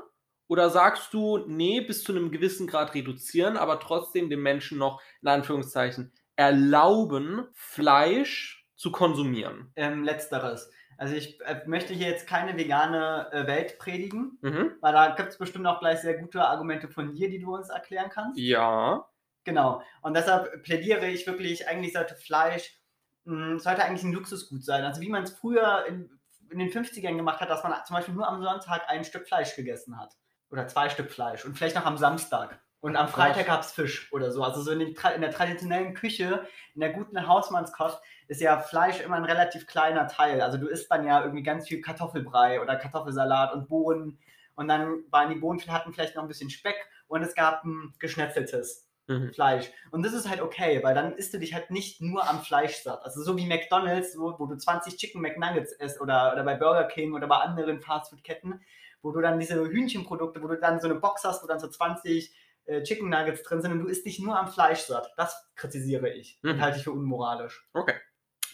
[0.48, 5.00] Oder sagst du, nee, bis zu einem gewissen Grad reduzieren, aber trotzdem dem Menschen noch,
[5.22, 9.72] in Anführungszeichen, erlauben, Fleisch zu konsumieren?
[9.76, 10.72] ähm, letzteres.
[11.00, 14.74] Also ich äh, möchte hier jetzt keine vegane äh, Welt predigen, Mhm.
[14.82, 17.70] weil da gibt es bestimmt auch gleich sehr gute Argumente von dir, die du uns
[17.70, 18.38] erklären kannst.
[18.38, 19.06] Ja.
[19.46, 19.82] Genau.
[20.02, 22.78] Und deshalb plädiere ich wirklich, eigentlich sollte Fleisch,
[23.24, 24.84] mh, sollte eigentlich ein Luxusgut sein.
[24.84, 26.10] Also wie man es früher in,
[26.50, 29.56] in den 50ern gemacht hat, dass man zum Beispiel nur am Sonntag ein Stück Fleisch
[29.56, 30.18] gegessen hat.
[30.52, 31.46] Oder zwei Stück Fleisch.
[31.46, 32.60] Und vielleicht noch am Samstag.
[32.82, 34.44] Und am Ach Freitag gab es Fisch oder so.
[34.44, 39.02] Also so in, den, in der traditionellen Küche, in der guten Hausmannskost, ist ja Fleisch
[39.02, 40.42] immer ein relativ kleiner Teil.
[40.42, 44.18] Also du isst dann ja irgendwie ganz viel Kartoffelbrei oder Kartoffelsalat und Bohnen.
[44.56, 47.94] Und dann waren die Bohnen hatten vielleicht noch ein bisschen Speck und es gab ein
[48.00, 48.86] geschnetzeltes.
[49.10, 49.34] Mhm.
[49.34, 49.72] Fleisch.
[49.90, 52.76] Und das ist halt okay, weil dann isst du dich halt nicht nur am Fleisch
[52.84, 53.04] satt.
[53.04, 56.84] Also so wie McDonalds, wo, wo du 20 Chicken McNuggets isst oder, oder bei Burger
[56.84, 58.62] King oder bei anderen Fastfood-Ketten,
[59.02, 61.68] wo du dann diese Hühnchenprodukte, wo du dann so eine Box hast, wo dann so
[61.68, 62.32] 20
[62.70, 65.12] äh, Chicken Nuggets drin sind und du isst dich nur am Fleisch satt.
[65.18, 66.62] Das kritisiere ich und Mhm.
[66.62, 67.68] halte ich für unmoralisch.
[67.74, 67.96] Okay.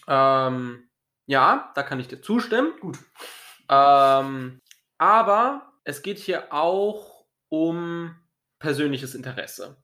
[0.08, 0.88] Ähm,
[1.26, 2.72] ja, da kann ich dir zustimmen.
[2.80, 2.98] Gut.
[3.68, 4.60] Ähm,
[4.98, 8.16] aber es geht hier auch um
[8.58, 9.82] persönliches Interesse.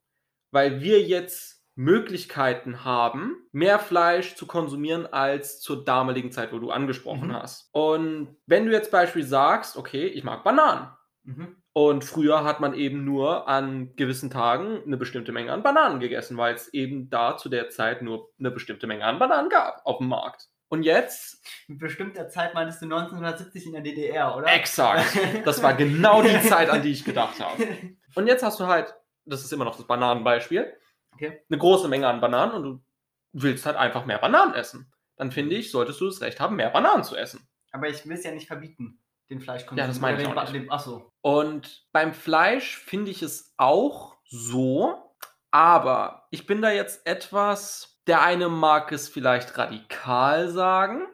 [0.52, 6.70] Weil wir jetzt Möglichkeiten haben, mehr Fleisch zu konsumieren als zur damaligen Zeit, wo du
[6.70, 7.34] angesprochen Mhm.
[7.34, 7.70] hast.
[7.72, 10.90] Und wenn du jetzt beispielsweise sagst, okay, ich mag Bananen.
[11.24, 11.56] Mhm.
[11.72, 16.36] Und früher hat man eben nur an gewissen Tagen eine bestimmte Menge an Bananen gegessen,
[16.36, 19.98] weil es eben da zu der Zeit nur eine bestimmte Menge an Bananen gab auf
[19.98, 20.48] dem Markt.
[20.68, 24.46] Und jetzt, Mit bestimmter Zeit meintest du 1970 in der DDR, oder?
[24.52, 27.62] exakt, das war genau die Zeit, an die ich gedacht habe.
[28.14, 28.94] Und jetzt hast du halt,
[29.26, 30.72] das ist immer noch das Bananenbeispiel,
[31.14, 31.42] Okay.
[31.50, 32.82] eine große Menge an Bananen und du
[33.34, 34.90] willst halt einfach mehr Bananen essen.
[35.16, 37.46] Dann finde ich, solltest du das Recht haben, mehr Bananen zu essen.
[37.70, 39.01] Aber ich will es ja nicht verbieten,
[39.32, 39.78] den Fleischkonsum.
[39.78, 40.70] Ja, das meine ich auch nicht.
[40.70, 41.10] Achso.
[41.20, 45.14] Und beim Fleisch finde ich es auch so,
[45.50, 51.06] aber ich bin da jetzt etwas, der eine mag es vielleicht radikal sagen.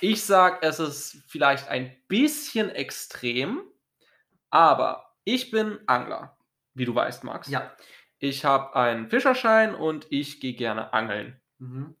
[0.00, 3.62] Ich sage, es ist vielleicht ein bisschen extrem,
[4.50, 6.36] aber ich bin Angler,
[6.74, 7.48] wie du weißt, Max.
[7.48, 7.72] Ja.
[8.18, 11.40] Ich habe einen Fischerschein und ich gehe gerne angeln.
[11.58, 11.96] Mhm.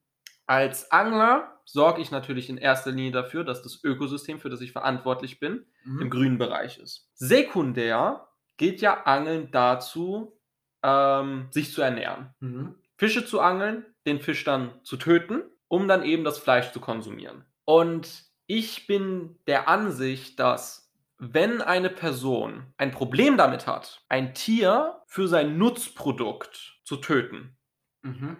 [0.46, 4.72] Als Angler sorge ich natürlich in erster Linie dafür, dass das Ökosystem, für das ich
[4.72, 6.00] verantwortlich bin, Mhm.
[6.02, 7.10] im grünen Bereich ist.
[7.14, 10.40] Sekundär geht ja Angeln dazu,
[10.82, 12.34] ähm, sich zu ernähren.
[12.40, 12.74] Mhm.
[12.96, 17.44] Fische zu angeln, den Fisch dann zu töten, um dann eben das Fleisch zu konsumieren.
[17.64, 25.02] Und ich bin der Ansicht, dass wenn eine Person ein Problem damit hat, ein Tier
[25.06, 27.56] für sein Nutzprodukt zu töten,
[28.02, 28.36] Mhm.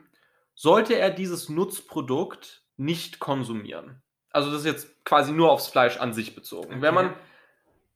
[0.54, 4.02] sollte er dieses Nutzprodukt nicht konsumieren.
[4.30, 6.80] Also das ist jetzt quasi nur aufs Fleisch an sich bezogen.
[6.82, 7.16] Wenn man Okay.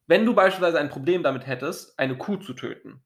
[0.08, 3.02] wenn du beispielsweise ein Problem damit hättest, eine Kuh zu töten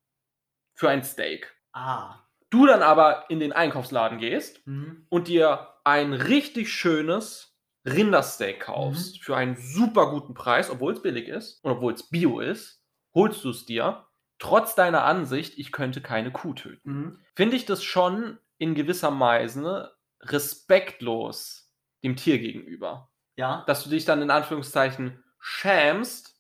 [0.74, 2.20] für ein Steak, Ah.
[2.50, 5.06] du dann aber in den Einkaufsladen gehst Mhm.
[5.10, 11.28] und dir ein richtig schönes Rindersteak kaufst für einen super guten Preis, obwohl es billig
[11.28, 12.82] ist und obwohl es bio ist,
[13.14, 14.06] holst du es dir,
[14.38, 16.90] trotz deiner Ansicht, ich könnte keine Kuh töten.
[16.92, 17.18] Mhm.
[17.34, 21.65] Finde ich das schon in gewisser Weise respektlos
[22.06, 23.64] dem Tier gegenüber Ja.
[23.66, 26.34] dass du dich dann in Anführungszeichen schämst,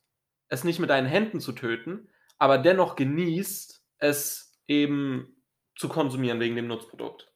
[0.48, 5.42] es nicht mit deinen Händen zu töten, aber dennoch genießt, es eben
[5.76, 7.32] zu konsumieren wegen dem Nutzprodukt.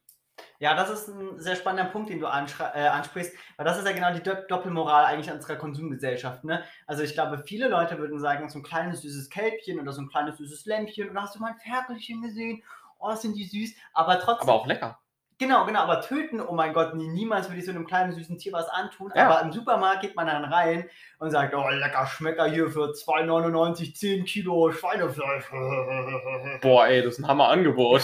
[0.59, 3.93] Ja, das ist ein sehr spannender Punkt, den du äh, ansprichst, weil das ist ja
[3.93, 6.45] genau die Do Doppelmoral eigentlich unserer Konsumgesellschaft.
[6.45, 6.63] Ne?
[6.87, 10.09] Also ich glaube, viele Leute würden sagen, so ein kleines süßes Kälbchen oder so ein
[10.09, 12.63] kleines süßes Lämpchen oder hast du mal ein Ferkelchen gesehen?
[12.99, 13.75] Oh, sind die süß.
[13.95, 14.99] Aber trotzdem, Aber auch lecker.
[15.41, 18.37] Genau, genau, aber töten, oh mein Gott, nie, niemals würde ich so einem kleinen süßen
[18.39, 19.11] Tier was antun.
[19.17, 19.27] Ja.
[19.29, 23.95] Aber im Supermarkt geht man dann rein und sagt, oh, lecker Schmecker hier für 2,99,
[23.95, 25.45] 10 Kilo Schweinefleisch.
[26.61, 28.03] Boah, ey, das ist ein Hammer-Angebot.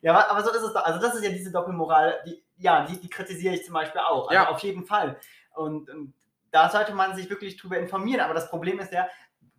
[0.00, 0.84] Ja, aber- aber so ist es doch.
[0.84, 4.28] Also das ist ja diese Doppelmoral, die, ja, die, die kritisiere ich zum Beispiel auch.
[4.28, 4.48] Also Ja.
[4.48, 5.20] auf jeden Fall.
[5.54, 6.14] Und, und
[6.50, 8.20] da sollte man sich wirklich drüber informieren.
[8.20, 9.06] Aber das Problem ist ja,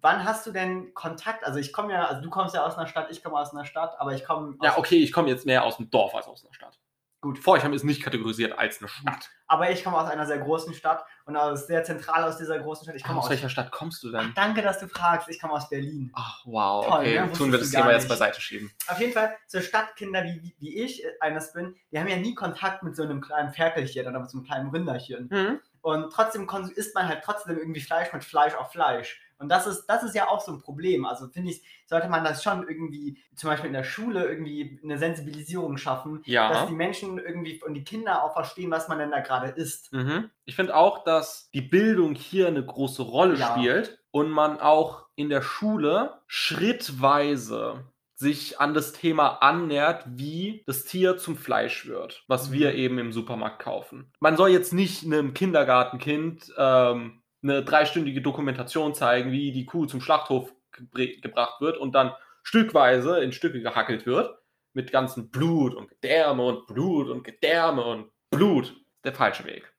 [0.04, 1.44] wann hast du denn Kontakt?
[1.46, 3.66] Also ich komme ja, also du kommst ja aus einer Stadt, ich komme aus einer
[3.66, 6.28] Stadt, aber ich komme aus Ja, okay, ich komme jetzt mehr aus dem Dorf als
[6.28, 6.78] aus einer Stadt.
[7.22, 7.40] Gut.
[7.40, 9.30] Forchheim ist nicht kategorisiert als eine Stadt.
[9.48, 12.84] Aber ich komme aus einer sehr großen Stadt und aus sehr zentral aus dieser großen
[12.84, 12.98] Stadt.
[12.98, 13.30] Ich komme Aus aus.
[13.32, 14.34] welcher Stadt kommst du Ach, denn?
[14.36, 15.30] danke, dass du fragst.
[15.30, 16.12] Ich komme aus Berlin.
[16.16, 17.22] Ach, wow, Toll, okay.
[17.22, 17.32] ne?
[17.32, 18.10] Tun wir das Thema jetzt nicht.
[18.10, 18.74] beiseite schieben.
[18.90, 22.18] Auf jeden Fall, so Stadtkinder wie, wie- wie ich äh, eines bin, die haben ja
[22.18, 25.30] nie Kontakt mit so einem kleinen Ferkelchen oder mit so einem kleinen Rinderchen.
[25.32, 25.60] Mhm.
[25.82, 29.22] Und trotzdem isst man halt trotzdem irgendwie Fleisch mit Fleisch auf Fleisch.
[29.44, 31.06] Und das ist, das ist ja auch so ein Problem.
[31.06, 34.98] Also finde ich, sollte man das schon irgendwie, zum Beispiel in der Schule, irgendwie eine
[34.98, 36.66] Sensibilisierung schaffen, dass Ja.
[36.66, 39.94] die Menschen irgendwie und die Kinder auch verstehen, was man denn da gerade isst.
[39.94, 40.30] Mhm.
[40.46, 43.52] Ich finde auch, dass die Bildung hier eine große Rolle Ja.
[43.54, 47.84] spielt und man auch in der Schule schrittweise
[48.16, 52.54] sich an das Thema annähert, wie das Tier zum Fleisch wird, was Mhm.
[52.54, 54.12] wir eben im Supermarkt kaufen.
[54.20, 60.02] Man soll jetzt nicht einem Kindergartenkind ähm, eine dreistündige Dokumentation zeigen, wie die Kuh zum
[60.02, 60.54] Schlachthof
[60.92, 64.38] gebracht wird und dann stückweise in Stücke gehackelt wird
[64.74, 68.76] mit ganzen Blut und Gedärme und Blut und Gedärme und Blut.
[69.04, 69.74] Der falsche Weg.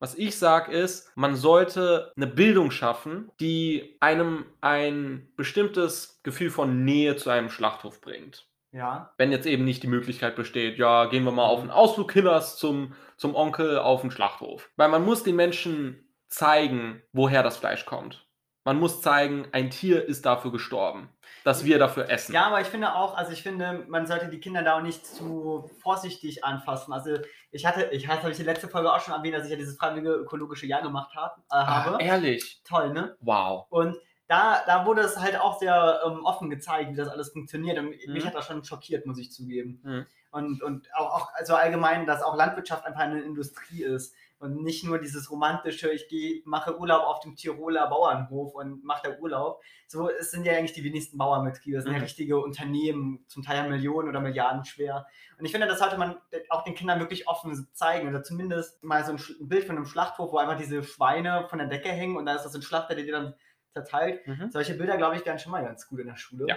[0.00, 6.84] Was ich sage ist, man sollte eine Bildung schaffen, die einem ein bestimmtes Gefühl von
[6.84, 8.48] Nähe zu einem Schlachthof bringt.
[8.70, 9.12] Ja.
[9.16, 12.56] Wenn jetzt eben nicht die Möglichkeit besteht, ja, gehen wir mal auf einen Ausflug Kinders
[12.56, 14.70] zum, zum Onkel auf den Schlachthof.
[14.76, 18.26] Weil man muss den Menschen zeigen, woher das Fleisch kommt.
[18.64, 21.08] Man muss zeigen, ein Tier ist dafür gestorben,
[21.42, 22.34] dass wir dafür essen.
[22.34, 25.06] Ja, aber ich finde auch, also ich finde, man sollte die Kinder da auch nicht
[25.06, 26.92] zu vorsichtig anfassen.
[26.92, 27.16] Also
[27.50, 29.56] ich hatte, ich hatte, habe ich die letzte Folge auch schon erwähnt, dass ich ja
[29.56, 31.96] dieses freiwillige ökologische Jahr gemacht hab, äh, habe.
[31.96, 32.60] Ach, ehrlich.
[32.64, 33.16] Toll, ne?
[33.20, 33.64] Wow.
[33.70, 37.78] Und da, da wurde es halt auch sehr ähm, offen gezeigt, wie das alles funktioniert.
[37.78, 38.12] Und Mhm.
[38.12, 39.80] mich hat das schon schockiert, muss ich zugeben.
[39.82, 40.06] Mhm.
[40.30, 44.14] Und, und auch, auch also allgemein, dass auch Landwirtschaft einfach eine Industrie ist.
[44.38, 49.10] Und nicht nur dieses romantische, ich gehe, mache Urlaub auf dem Tiroler Bauernhof und mache
[49.10, 49.60] da Urlaub.
[49.88, 51.76] So, es sind ja eigentlich die wenigsten Bauernbetriebe.
[51.76, 52.04] Das sind ja Mhm.
[52.04, 55.06] richtige Unternehmen, zum Teil ja Millionen oder Milliarden schwer.
[55.38, 56.16] Und ich finde, das sollte man
[56.50, 58.08] auch den Kindern wirklich offen zeigen.
[58.08, 61.68] Oder zumindest mal so ein, Bild von einem Schlachthof, wo einfach diese Schweine von der
[61.68, 63.34] Decke hängen und da ist das ein Schlachter, der die dann
[63.72, 64.26] zerteilt.
[64.26, 64.50] Mhm.
[64.50, 66.46] Solche Bilder, glaube ich, wären schon mal ganz gut in der Schule.
[66.48, 66.56] Ja.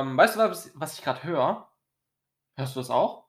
[0.00, 1.68] Ähm, weißt du, was, was ich gerade höre?
[2.56, 3.23] Hörst du das auch?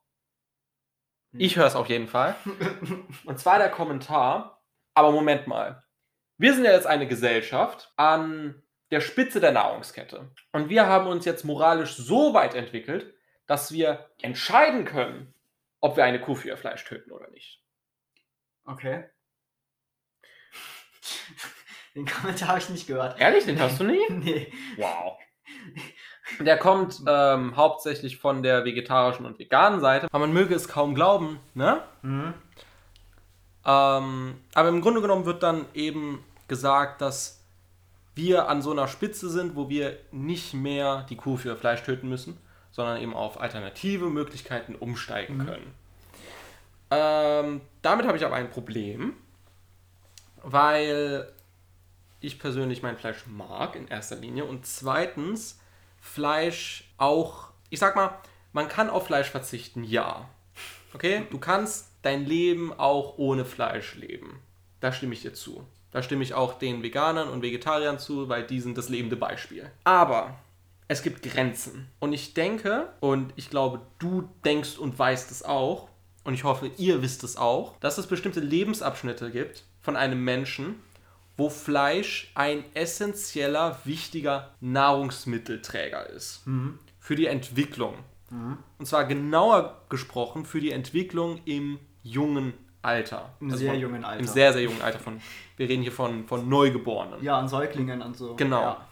[1.38, 2.36] Ich höre es auf jeden Fall.
[3.26, 4.62] Und zwar der Kommentar.
[4.94, 5.84] Aber Moment mal.
[6.38, 10.32] Wir sind ja jetzt eine Gesellschaft an der Spitze der Nahrungskette.
[10.52, 13.14] Und wir haben uns jetzt moralisch so weit entwickelt,
[13.48, 15.34] dass wir entscheiden können,
[15.82, 17.62] ob wir eine Kuh für ihr Fleisch töten oder nicht.
[18.66, 19.10] Okay.
[21.96, 23.20] Den Kommentar habe ich nicht gehört.
[23.20, 24.02] Ehrlich, den hörst du nie?
[24.10, 24.52] Nee.
[24.76, 25.18] Wow.
[26.40, 30.08] Der kommt ähm, hauptsächlich von der vegetarischen und veganen Seite.
[30.12, 31.82] Aber man möge es kaum glauben, ne?
[32.02, 32.34] Mhm.
[33.66, 37.42] Ähm, aber im Grunde genommen wird dann eben gesagt, dass
[38.16, 42.08] wir an so einer Spitze sind, wo wir nicht mehr die Kuh für Fleisch töten
[42.10, 42.38] müssen,
[42.72, 45.46] sondern eben auf alternative Möglichkeiten umsteigen Mhm.
[45.46, 45.74] können.
[46.92, 49.14] Ähm, damit habe ich aber ein Problem,
[50.44, 51.28] weil
[52.20, 55.60] ich persönlich mein Fleisch mag in erster Linie und zweitens
[56.06, 58.18] Fleisch auch, ich sag mal,
[58.54, 60.30] man kann auf Fleisch verzichten, ja.
[60.94, 64.40] Okay, du kannst dein Leben auch ohne Fleisch leben.
[64.80, 65.66] Da stimme ich dir zu.
[65.92, 69.70] Da stimme ich auch den Veganern und Vegetariern zu, weil die sind das lebende Beispiel.
[69.84, 70.38] Aber
[70.88, 71.90] es gibt Grenzen.
[72.00, 75.90] Und ich denke, und ich glaube, du denkst und weißt es auch,
[76.24, 80.82] und ich hoffe, ihr wisst es auch, dass es bestimmte Lebensabschnitte gibt von einem Menschen,
[81.38, 86.46] wo Fleisch ein essentieller, wichtiger Nahrungsmittelträger ist.
[86.48, 86.80] Mhm.
[87.00, 87.96] Für die Entwicklung.
[88.80, 93.30] Und zwar genauer gesprochen für die Entwicklung im jungen Alter.
[93.40, 94.20] Im Also sehr von, jungen Alter.
[94.20, 95.00] Im sehr, sehr jungen Alter.
[95.00, 95.22] Von,
[95.58, 97.24] wir reden hier von, von Neugeborenen.
[97.24, 98.36] Ja, an Säuglingen und so.
[98.36, 98.62] Genau.
[98.62, 98.88] Ja.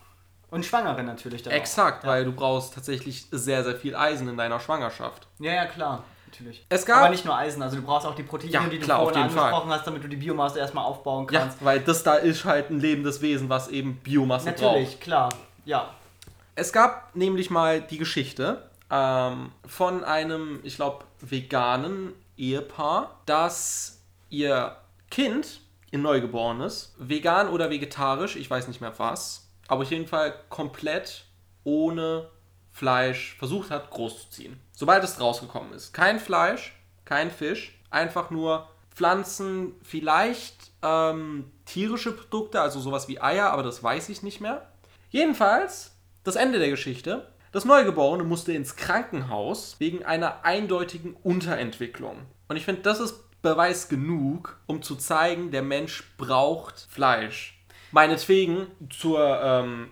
[0.49, 2.03] Und Schwangere natürlich Exakt, auch.
[2.03, 2.09] Ja.
[2.09, 5.27] weil du brauchst tatsächlich sehr, sehr viel Eisen in deiner Schwangerschaft.
[5.39, 6.03] Ja, ja, klar.
[6.33, 6.65] Natürlich.
[6.67, 6.97] Es gab.
[6.97, 9.21] Aber nicht nur Eisen, also du brauchst auch die Proteine, Ja, die du klar, vorhin
[9.21, 9.43] jeden Fall.
[9.45, 11.63] angesprochen hast, damit du die Biomasse erstmal aufbauen ja, kannst.
[11.63, 14.61] weil das da ist halt ein lebendes Wesen, was eben Biomasse braucht.
[14.61, 15.29] Natürlich, klar.
[15.65, 15.89] Ja.
[16.55, 24.75] Es gab nämlich mal die Geschichte ähm, von einem, ich glaube, veganen Ehepaar, dass ihr
[25.11, 30.33] Kind, ihr Neugeborenes, vegan oder vegetarisch, ich weiß nicht mehr was, aber auf jeden Fall
[30.49, 31.25] komplett
[31.63, 32.27] ohne
[32.73, 34.59] Fleisch versucht hat, großzuziehen.
[34.73, 35.93] Sobald es rausgekommen ist.
[35.93, 36.73] Kein Fleisch
[37.05, 37.79] kein Fisch.
[37.89, 44.23] Einfach nur Pflanzen, vielleicht ähm, tierische Produkte, also sowas wie Eier, aber das weiß ich
[44.23, 44.67] nicht mehr.
[45.09, 47.27] Jedenfalls, das Ende der Geschichte.
[47.51, 52.17] Das Neugeborene musste ins Krankenhaus wegen einer eindeutigen Unterentwicklung.
[52.47, 57.59] Und ich finde, das ist Beweis genug, um zu zeigen, der Mensch braucht Fleisch.
[57.91, 59.91] Meinetwegen zur, ähm,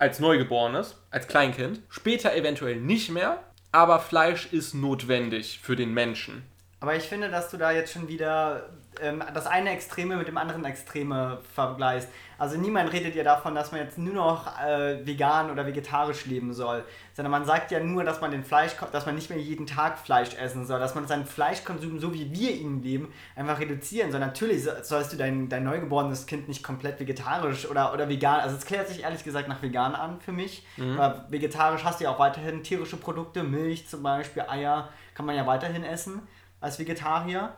[0.00, 1.82] als Neugeborenes, als Kleinkind.
[1.90, 6.42] Später eventuell nicht mehr, aber Fleisch ist notwendig für den Menschen.
[6.80, 8.70] Aber ich finde, dass du da jetzt schon wieder
[9.02, 12.08] ähm, das eine Extreme mit dem anderen Extreme vergleichst.
[12.38, 16.54] Also niemand redet ja davon, dass man jetzt nur noch äh, vegan oder vegetarisch leben
[16.54, 19.66] soll, sondern man sagt ja nur, dass man den Fleisch, dass man nicht mehr jeden
[19.66, 24.10] Tag Fleisch essen soll, dass man seinen Fleischkonsum, so wie wir ihn leben, einfach reduzieren
[24.10, 24.20] soll.
[24.20, 28.64] Natürlich sollst du dein, dein neugeborenes Kind nicht komplett vegetarisch oder, oder vegan, also es
[28.64, 30.96] klärt sich ehrlich gesagt nach vegan an für mich, mhm.
[30.96, 35.36] weil vegetarisch hast du ja auch weiterhin tierische Produkte, Milch zum Beispiel, Eier kann man
[35.36, 36.22] ja weiterhin essen
[36.60, 37.54] als Vegetarier.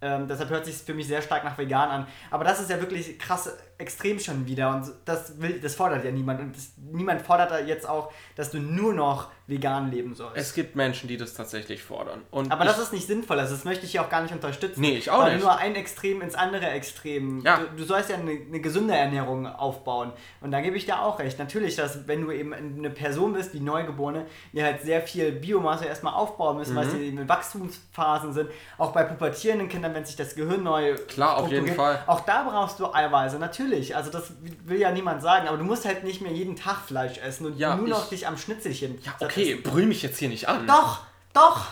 [0.00, 2.06] Ähm, deshalb hört sich für mich sehr stark nach vegan an.
[2.30, 6.10] Aber das ist ja wirklich krass extrem schon wieder und das will, das fordert ja
[6.10, 10.36] niemand und das, niemand fordert da jetzt auch, dass du nur noch vegan leben sollst.
[10.36, 12.22] Es gibt Menschen, die das tatsächlich fordern.
[12.30, 14.80] Und Aber das ist nicht sinnvoll, also das möchte ich hier auch gar nicht unterstützen.
[14.80, 15.42] Nee, ich auch weil nicht.
[15.42, 17.42] nur ein Extrem ins andere Extrem.
[17.44, 17.58] Ja.
[17.58, 21.18] Du, du sollst ja eine, eine, gesunde Ernährung aufbauen und da gebe ich dir auch
[21.18, 21.38] recht.
[21.38, 25.84] Natürlich, dass wenn du eben eine Person bist, wie Neugeborene, die halt sehr viel Biomasse
[25.84, 26.78] erstmal aufbauen müssen, mhm.
[26.78, 31.36] weil sie in Wachstumsphasen sind, auch bei pubertierenden Kindern, wenn sich das Gehirn neu Klar,
[31.36, 32.02] auf jeden Fall.
[32.06, 34.32] Auch da brauchst du Eiweiße, natürlich natürlich, also das
[34.64, 37.58] will ja niemand sagen, aber du musst halt nicht mehr jeden Tag Fleisch essen und
[37.58, 38.98] ja, nur noch dich am Schnitzelchen.
[39.02, 40.66] Ja, okay, brüll mich jetzt hier nicht an.
[40.66, 41.00] Doch,
[41.32, 41.66] doch.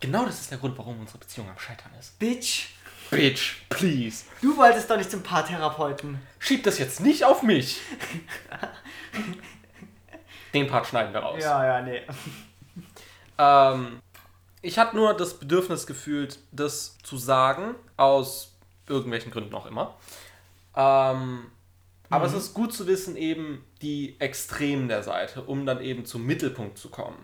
[0.00, 2.18] Genau das ist der Grund, warum unsere Beziehung am Scheitern ist.
[2.18, 2.68] Bitch.
[3.10, 4.24] Bitch, please.
[4.40, 6.20] Du wolltest doch nicht zum Paartherapeuten.
[6.38, 7.80] Schieb das jetzt nicht auf mich.
[10.54, 11.42] Den Part schneiden wir raus.
[11.42, 12.02] Ja, ja, nee.
[13.38, 14.00] Ähm,
[14.62, 18.52] ich hatte nur das Bedürfnis gefühlt, das zu sagen, aus
[18.88, 19.96] irgendwelchen Gründen auch immer.
[20.76, 21.50] Ähm,
[22.08, 22.34] aber mhm.
[22.34, 26.78] es ist gut zu wissen, eben die Extremen der Seite, um dann eben zum Mittelpunkt
[26.78, 27.16] zu kommen.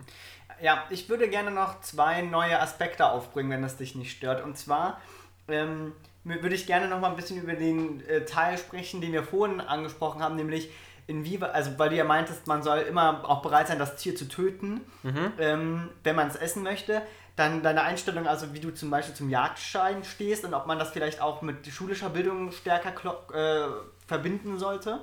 [0.61, 4.43] Ja, ich würde gerne noch zwei neue Aspekte aufbringen, wenn das dich nicht stört.
[4.43, 4.99] Und zwar
[5.47, 9.23] ähm, würde ich gerne noch mal ein bisschen über den äh, Teil sprechen, den wir
[9.23, 10.69] vorhin angesprochen haben, nämlich
[11.05, 14.27] inwieweit, also weil du ja meintest, man soll immer auch bereit sein, das Tier zu
[14.27, 15.31] töten, mhm.
[15.39, 17.01] ähm, wenn man es essen möchte
[17.37, 20.89] dann deine Einstellung, also wie du zum Beispiel zum Jagdschein stehst und ob man das
[20.89, 22.89] vielleicht auch mit schulischer Bildung stärker
[23.33, 23.69] äh,
[24.07, 24.99] verbinden sollte.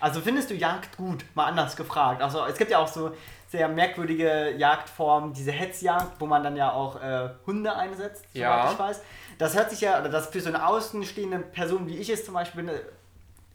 [0.00, 1.24] Also findest du Jagd gut?
[1.34, 2.20] Mal anders gefragt.
[2.20, 3.14] Also es gibt ja auch so
[3.48, 8.72] sehr merkwürdige Jagdformen, diese Hetzjagd, wo man dann ja auch äh, Hunde einsetzt, soweit ja.
[8.72, 9.00] ich weiß.
[9.38, 12.34] Das hört sich ja, oder das für so eine außenstehende Person wie ich es zum
[12.34, 12.74] Beispiel bin,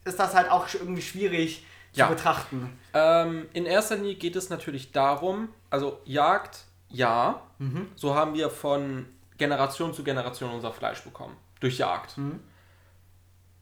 [0.06, 2.08] ist das halt auch irgendwie schwierig zu ja.
[2.08, 2.80] betrachten.
[2.94, 7.90] Ähm, in erster Linie geht es natürlich darum, also Jagd ja, mhm.
[7.96, 9.06] so haben wir von
[9.38, 11.36] Generation zu Generation unser Fleisch bekommen.
[11.60, 12.18] Durch Jagd.
[12.18, 12.40] Mhm.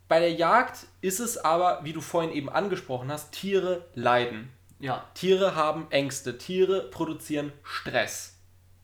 [0.08, 4.52] Bei der Jagd ist es aber, wie du vorhin eben angesprochen hast, Tiere leiden.
[4.80, 5.04] Ja.
[5.14, 8.38] Tiere haben Ängste, Tiere produzieren Stress.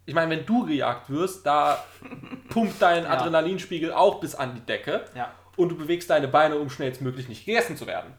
[0.05, 1.83] Ich meine, wenn du gejagt wirst, da
[2.49, 3.11] pumpt dein ja.
[3.11, 5.31] Adrenalinspiegel auch bis an die Decke ja.
[5.57, 8.13] und du bewegst deine Beine, um schnellstmöglich nicht gegessen zu werden.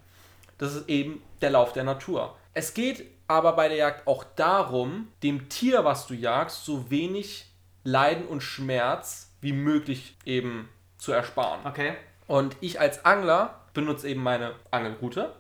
[0.59, 2.37] Das ist eben der Lauf der Natur.
[2.55, 7.47] Es geht aber bei der Jagd auch darum, dem Tier, was du jagst, so wenig
[7.85, 11.67] Leiden und Schmerz wie möglich eben zu ersparen.
[11.67, 11.95] Okay.
[12.27, 15.35] Und ich als Angler benutze eben meine Angelroute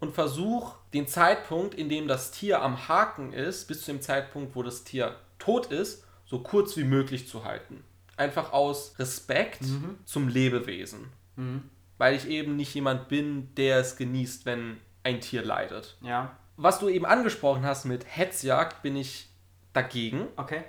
[0.00, 4.56] und versuche den Zeitpunkt, in dem das Tier am Haken ist, bis zu dem Zeitpunkt,
[4.56, 7.84] wo das Tier tot ist, so kurz wie möglich zu halten.
[8.16, 9.98] Einfach aus Respekt mhm.
[10.04, 11.12] zum Lebewesen.
[11.36, 11.70] Mhm.
[11.98, 15.96] Weil ich eben nicht jemand bin, der es genießt, wenn ein Tier leidet.
[16.00, 19.28] Ja was du eben angesprochen hast mit Hetzjagd, bin ich
[19.72, 20.28] dagegen.
[20.36, 20.64] Okay.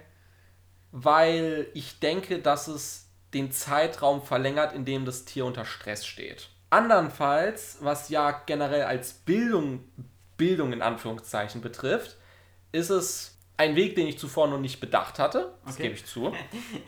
[0.92, 6.50] Weil ich denke, dass es den Zeitraum verlängert, in dem das Tier unter Stress steht.
[6.70, 9.84] Andernfalls, was Jagd generell als Bildung,
[10.38, 12.18] Bildung in Anführungszeichen betrifft,
[12.72, 15.54] ist es ein Weg, den ich zuvor noch nicht bedacht hatte.
[15.66, 15.84] Das okay.
[15.84, 16.34] gebe ich zu.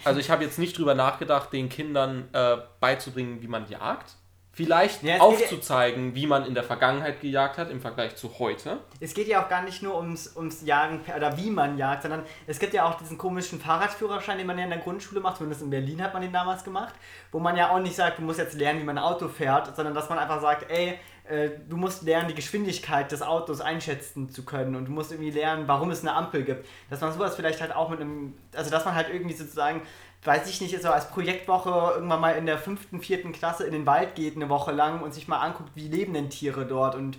[0.04, 4.16] Also ich habe jetzt nicht drüber nachgedacht, den Kindern äh, beizubringen, wie man jagt
[4.58, 8.80] vielleicht ja, aufzuzeigen, wie man in der Vergangenheit gejagt hat im Vergleich zu heute.
[9.00, 12.24] Es geht ja auch gar nicht nur ums, ums Jagen oder wie man jagt, sondern
[12.48, 15.62] es gibt ja auch diesen komischen Fahrradführerschein, den man ja in der Grundschule macht, zumindest
[15.62, 16.96] in Berlin hat man den damals gemacht,
[17.32, 19.76] wo man ja auch nicht sagt, du musst jetzt lernen, wie man ein Auto fährt,
[19.76, 20.98] sondern dass man einfach sagt, ey,
[21.30, 25.32] äh, du musst lernen, die Geschwindigkeit des Autos einschätzen zu können und du musst irgendwie
[25.32, 26.66] lernen, warum es eine Ampel gibt.
[26.90, 29.82] Dass man sowas vielleicht halt auch mit einem, also dass man halt irgendwie sozusagen
[30.28, 33.86] weiß ich nicht, so als Projektwoche irgendwann mal in der fünften, vierten Klasse in den
[33.86, 37.18] Wald geht eine Woche lang und sich mal anguckt, wie leben denn Tiere dort und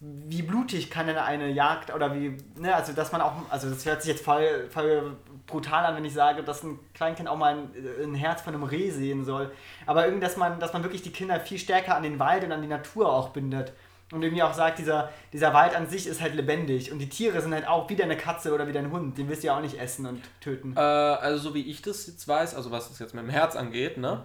[0.00, 3.86] wie blutig kann denn eine Jagd oder wie, ne, also dass man auch, also das
[3.86, 7.54] hört sich jetzt voll, voll brutal an, wenn ich sage, dass ein Kleinkind auch mal
[7.54, 7.68] ein,
[8.02, 9.50] ein Herz von einem Reh sehen soll.
[9.86, 12.52] Aber irgendwie, dass man, dass man wirklich die Kinder viel stärker an den Wald und
[12.52, 13.72] an die Natur auch bindet.
[14.14, 16.92] Und irgendwie auch sagt, dieser, dieser Wald an sich ist halt lebendig.
[16.92, 19.18] Und die Tiere sind halt auch wie deine Katze oder wie dein Hund.
[19.18, 20.76] Den willst du ja auch nicht essen und töten.
[20.76, 23.56] Äh, also so wie ich das jetzt weiß, also was es jetzt mit dem Herz
[23.56, 24.22] angeht, ne?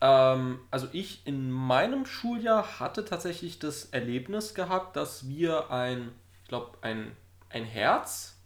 [0.00, 6.12] Ähm, also ich in meinem Schuljahr hatte tatsächlich das Erlebnis gehabt, dass wir ein,
[6.44, 7.16] ich glaube, ein,
[7.50, 8.36] ein Herz,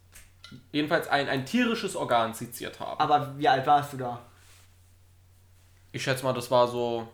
[0.71, 2.99] jedenfalls ein, ein tierisches Organ seziert haben.
[2.99, 4.19] Aber wie alt warst du da?
[5.91, 7.07] Ich schätze mal, das war so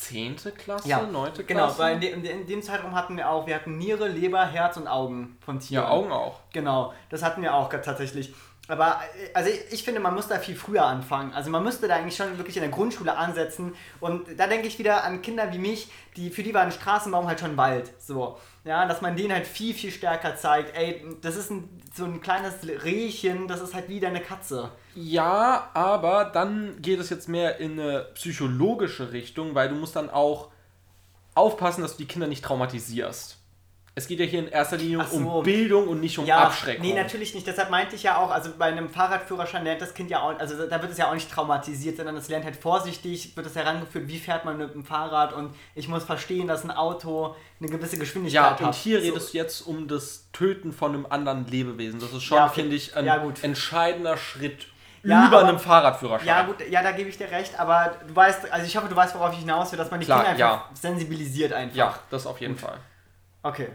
[0.00, 0.36] 10.
[0.56, 1.24] Klasse, Ja, 9.
[1.32, 1.44] Klasse.
[1.44, 4.08] Genau, weil in, de, in, de, in dem Zeitraum hatten wir auch, wir hatten Niere,
[4.08, 5.84] Leber, Herz und Augen von Tieren.
[5.84, 6.40] ja, Augen auch.
[6.52, 8.34] Genau, das hatten wir auch tatsächlich.
[8.68, 11.32] Aber äh, also ich, ich finde, man muss da viel früher anfangen.
[11.34, 13.74] Also man müsste da eigentlich schon wirklich in der Grundschule ansetzen.
[14.00, 17.26] Und da denke ich wieder an Kinder wie mich, die für die war ein Straßenbaum
[17.26, 17.92] halt schon Wald.
[18.00, 18.38] So.
[18.64, 22.20] Ja, dass man denen halt viel, viel stärker zeigt, ey, das ist ein, so ein
[22.20, 24.70] kleines Rehchen, das ist halt wie deine Katze.
[24.94, 30.10] Ja, aber dann geht es jetzt mehr in eine psychologische Richtung, weil du musst dann
[30.10, 30.50] auch
[31.34, 33.41] aufpassen, dass du die Kinder nicht traumatisierst.
[33.94, 35.16] Es geht ja hier in erster Linie so.
[35.18, 36.82] um Bildung und nicht um Ja, Abschreckung.
[36.86, 37.46] nee, natürlich nicht.
[37.46, 40.66] Deshalb meinte ich ja auch, also bei einem Fahrradführerschein lernt das Kind ja auch, also
[40.66, 44.08] da wird es ja auch nicht traumatisiert, sondern es lernt halt vorsichtig, wird es herangeführt,
[44.08, 47.98] wie fährt man mit dem Fahrrad und ich muss verstehen, dass ein Auto eine gewisse
[47.98, 48.60] Geschwindigkeit Ja, hat.
[48.62, 49.08] und hier So.
[49.08, 52.00] redest du jetzt um das Töten von einem anderen Lebewesen.
[52.00, 54.68] Das ist schon, Ja, finde ich, ein Ja, entscheidender Schritt
[55.02, 56.28] Ja, über aber- einem Fahrradführerschein.
[56.28, 58.96] Ja, gut, ja, da gebe ich dir recht, aber du weißt, also ich hoffe, du
[58.96, 61.76] weißt, worauf ich hinaus will, dass man die Klar, Kinder einfach sensibilisiert einfach.
[61.76, 62.62] Ja, das auf jeden Gut.
[62.62, 62.78] Fall.
[63.42, 63.68] Okay.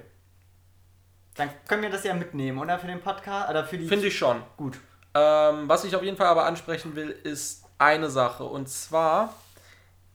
[1.36, 2.80] Dann können wir das ja mitnehmen, oder?
[2.80, 3.50] Für den Podcast?
[3.50, 3.88] Oder für die.
[3.88, 4.42] Finde ich schon.
[4.58, 4.80] Gut.
[5.14, 8.44] Ähm, was ich auf jeden Fall aber ansprechen will, ist eine Sache.
[8.44, 9.34] Und zwar,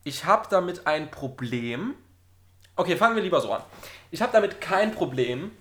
[0.05, 1.95] ich habe damit ein Problem.
[2.77, 3.63] Okay, fangen wir lieber so an.
[4.11, 5.53] Ich habe damit kein Problem,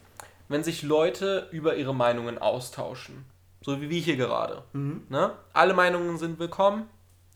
[0.47, 3.25] wenn sich Leute über ihre Meinungen austauschen.
[3.61, 4.63] So wie wir hier gerade.
[4.73, 5.31] Ne?
[5.53, 6.89] Alle Meinungen sind willkommen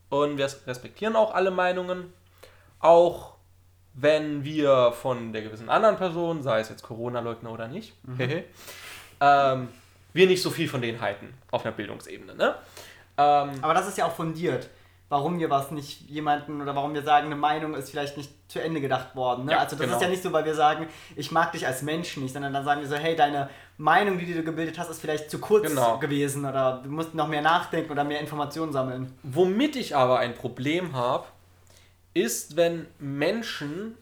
[0.10, 2.12] und wir respektieren auch alle Meinungen.
[2.80, 3.35] Auch
[3.96, 7.94] wenn wir von der gewissen anderen Person, sei es jetzt Corona-Leugner oder nicht,
[9.22, 9.68] ähm,
[10.14, 12.36] wir nicht so viel von denen halten auf einer Bildungsebene.
[12.36, 12.56] Ne?
[13.18, 14.70] Ähm, Aber das ist ja auch fundiert.
[15.08, 18.60] Warum wir was nicht jemanden oder warum wir sagen, eine Meinung ist vielleicht nicht zu
[18.60, 19.46] Ende gedacht worden.
[19.46, 19.52] Ne?
[19.52, 19.98] Ja, also das genau.
[19.98, 22.66] ist ja nicht so, weil wir sagen, ich mag dich als Mensch nicht, sondern dann
[22.66, 26.00] sagen wir so, hey, deine Meinung, die du gebildet hast, ist vielleicht zu kurz Genau.
[26.00, 29.14] gewesen oder du musst noch mehr nachdenken oder mehr Informationen sammeln.
[29.22, 31.26] Womit ich aber ein Problem habe,
[32.16, 33.96] ist, wenn Menschen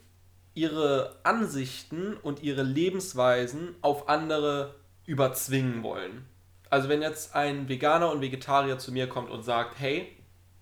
[0.53, 6.25] ihre Ansichten und ihre Lebensweisen auf andere überzwingen wollen.
[6.69, 10.15] Also wenn jetzt ein Veganer und Vegetarier zu mir kommt und sagt, hey,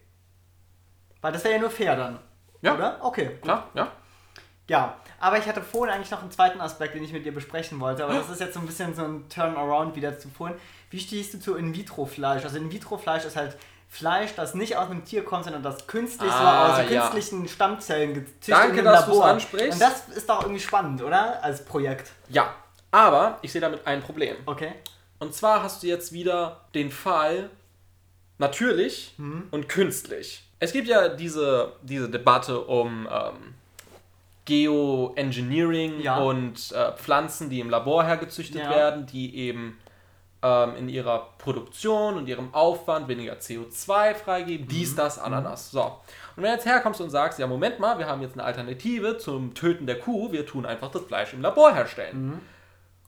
[1.26, 2.20] Weil das wäre ja nur fair dann.
[2.62, 2.76] Ja.
[2.76, 3.00] Oder?
[3.02, 3.26] Okay.
[3.26, 3.42] gut.
[3.42, 3.92] Klar, ja.
[4.68, 7.80] Ja, aber ich hatte vorhin eigentlich noch einen zweiten Aspekt, den ich mit dir besprechen
[7.80, 10.56] wollte, aber das ist jetzt so ein bisschen so ein Turnaround wieder zu vorhin.
[10.92, 12.44] Wie stehst du zu In-vitro-Fleisch?
[12.44, 13.58] Also In-vitro-Fleisch ist halt
[13.90, 17.02] Fleisch, das nicht aus einem Tier kommt, sondern das künstlich so Ah, aus ja.
[17.10, 19.26] künstlichen Stammzellen gezüchtet Danke, im dass Labor.
[19.26, 19.74] ansprichst.
[19.74, 21.44] Und das ist doch irgendwie spannend, oder?
[21.44, 22.12] Als Projekt.
[22.30, 22.54] Ja,
[22.92, 24.36] aber ich sehe damit ein Problem.
[24.46, 24.74] Okay.
[25.18, 27.50] Und zwar hast du jetzt wieder den Fall
[28.38, 29.48] natürlich Mhm.
[29.52, 30.45] und künstlich.
[30.60, 33.54] Es gibt ja diese, diese Debatte um ähm,
[34.46, 36.18] Geoengineering Ja.
[36.18, 38.70] und äh, Pflanzen, die im Labor hergezüchtet Ja.
[38.70, 39.78] werden, die eben
[40.44, 44.96] ähm, in ihrer Produktion und ihrem Aufwand weniger CO2 freigeben, dies, Mhm.
[44.98, 45.72] das, Ananas.
[45.72, 45.82] So.
[45.84, 49.18] Und wenn du jetzt herkommst und sagst, ja, Moment mal, wir haben jetzt eine Alternative
[49.18, 52.40] zum Töten der Kuh, wir tun einfach das Fleisch im Labor herstellen.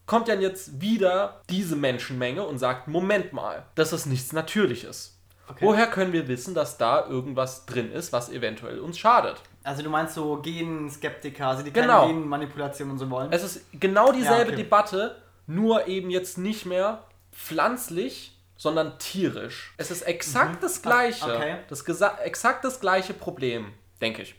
[0.07, 5.16] kommt dann jetzt wieder diese Menschenmenge und sagt, Moment mal, das ist nichts Natürliches.
[5.49, 5.65] Okay.
[5.65, 9.41] Woher können wir wissen, dass da irgendwas drin ist, was eventuell uns schadet?
[9.63, 12.01] Also du meinst so Genskeptiker, also die Genau.
[12.01, 13.31] keine Genmanipulation und so wollen?
[13.31, 14.63] Es ist genau dieselbe okay.
[14.63, 19.73] Debatte, nur eben jetzt nicht mehr pflanzlich, sondern tierisch.
[19.77, 21.57] Es ist exakt das gleiche, Ah, okay.
[21.69, 21.81] das
[22.23, 23.71] exakt das gleiche Problem,
[24.01, 24.35] denke ich.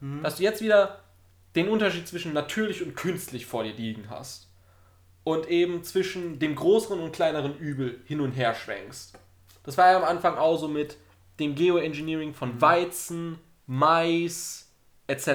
[0.00, 0.22] Mhm.
[0.22, 0.98] Dass du jetzt wieder
[1.54, 4.48] den Unterschied zwischen natürlich und künstlich vor dir liegen hast.
[5.24, 9.18] Und eben zwischen dem größeren und kleineren Übel hin und her schwenkst.
[9.64, 10.96] Das war ja am Anfang auch so mit
[11.38, 12.34] dem Geoengineering Mhm.
[12.34, 14.70] von Weizen, Mais
[15.06, 15.26] etc.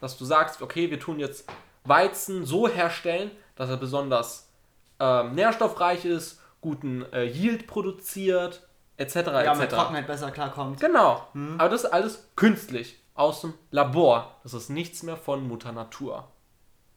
[0.00, 1.48] Dass du sagst, okay, wir tun jetzt
[1.84, 4.48] Weizen so herstellen, dass er besonders
[5.00, 9.16] ähm, nährstoffreich ist, guten äh, Yield produziert, etc.
[9.16, 9.74] ja, mit etc.
[9.74, 10.80] Trockenheit besser klarkommt.
[10.80, 11.26] Genau.
[11.34, 11.58] Mhm.
[11.58, 14.36] Aber das ist alles künstlich, aus dem Labor.
[14.42, 16.28] Das ist nichts mehr von Mutter Natur.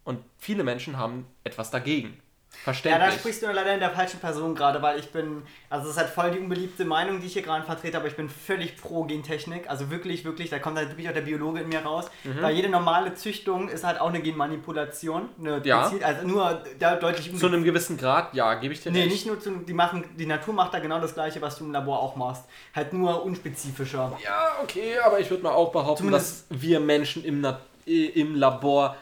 [0.03, 2.21] Und viele Menschen haben etwas dagegen.
[2.57, 3.05] Ja, Verständlich.
[3.13, 5.97] da sprichst du leider in der falschen Person gerade, weil ich bin, also es ist
[5.99, 9.03] halt voll die unbeliebte Meinung, die ich hier gerade vertrete, aber ich bin völlig pro
[9.03, 9.69] Gentechnik.
[9.69, 12.05] Also wirklich, wirklich, da kommt halt wirklich auch der Biologe in mir raus.
[12.23, 12.41] Mhm.
[12.41, 15.29] Weil jede normale Züchtung ist halt auch eine Genmanipulation.
[15.39, 15.83] Eine Ja.
[15.83, 19.11] gezielt- also nur da deutlich Zu einem gewissen Grad, ja, gebe ich dir Nee, recht.
[19.11, 21.71] nicht nur zu, die machen, die Natur macht da genau das gleiche, was du im
[21.71, 22.45] Labor auch machst.
[22.75, 24.17] Halt nur unspezifischer.
[24.23, 28.05] Ja, okay, aber ich würde mal auch behaupten, Zumindest- dass wir Menschen im, Na äh,
[28.19, 28.95] im Labor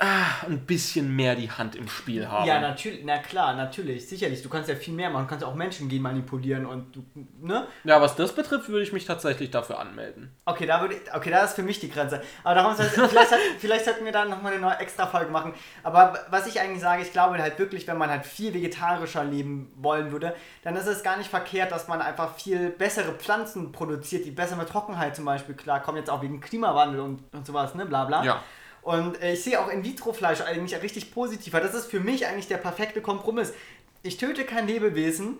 [0.00, 2.46] ah, ein bisschen mehr die Hand im Spiel haben.
[2.46, 4.42] Ja, natürlich, na klar, natürlich, sicherlich.
[4.42, 7.04] Du kannst ja viel mehr machen, du kannst ja auch Menschen gen manipulieren und du,
[7.40, 7.66] ne?
[7.84, 10.34] ja, was das betrifft, würde ich mich tatsächlich dafür anmelden.
[10.46, 12.22] Okay, da würde ich- okay, da ist für mich die Grenze.
[12.42, 12.74] Aber darum
[13.08, 15.52] vielleicht, hat, vielleicht sollten wir da nochmal eine neue extra Folge machen.
[15.82, 19.72] Aber was ich eigentlich sage, ich glaube halt wirklich, wenn man halt viel vegetarischer leben
[19.76, 24.24] wollen würde, dann ist es gar nicht verkehrt, dass man einfach viel bessere Pflanzen produziert,
[24.24, 27.84] die besser mit Trockenheit zum Beispiel klarkommen, jetzt auch wegen Klimawandel und, und sowas, ne,
[27.86, 28.24] bla bla.
[28.24, 28.42] Ja.
[28.82, 32.48] Und äh, ich sehe auch In-vitro-Fleisch eigentlich richtig positiv, weil das ist für mich eigentlich
[32.48, 33.52] der perfekte Kompromiss.
[34.02, 35.38] Ich töte kein Lebewesen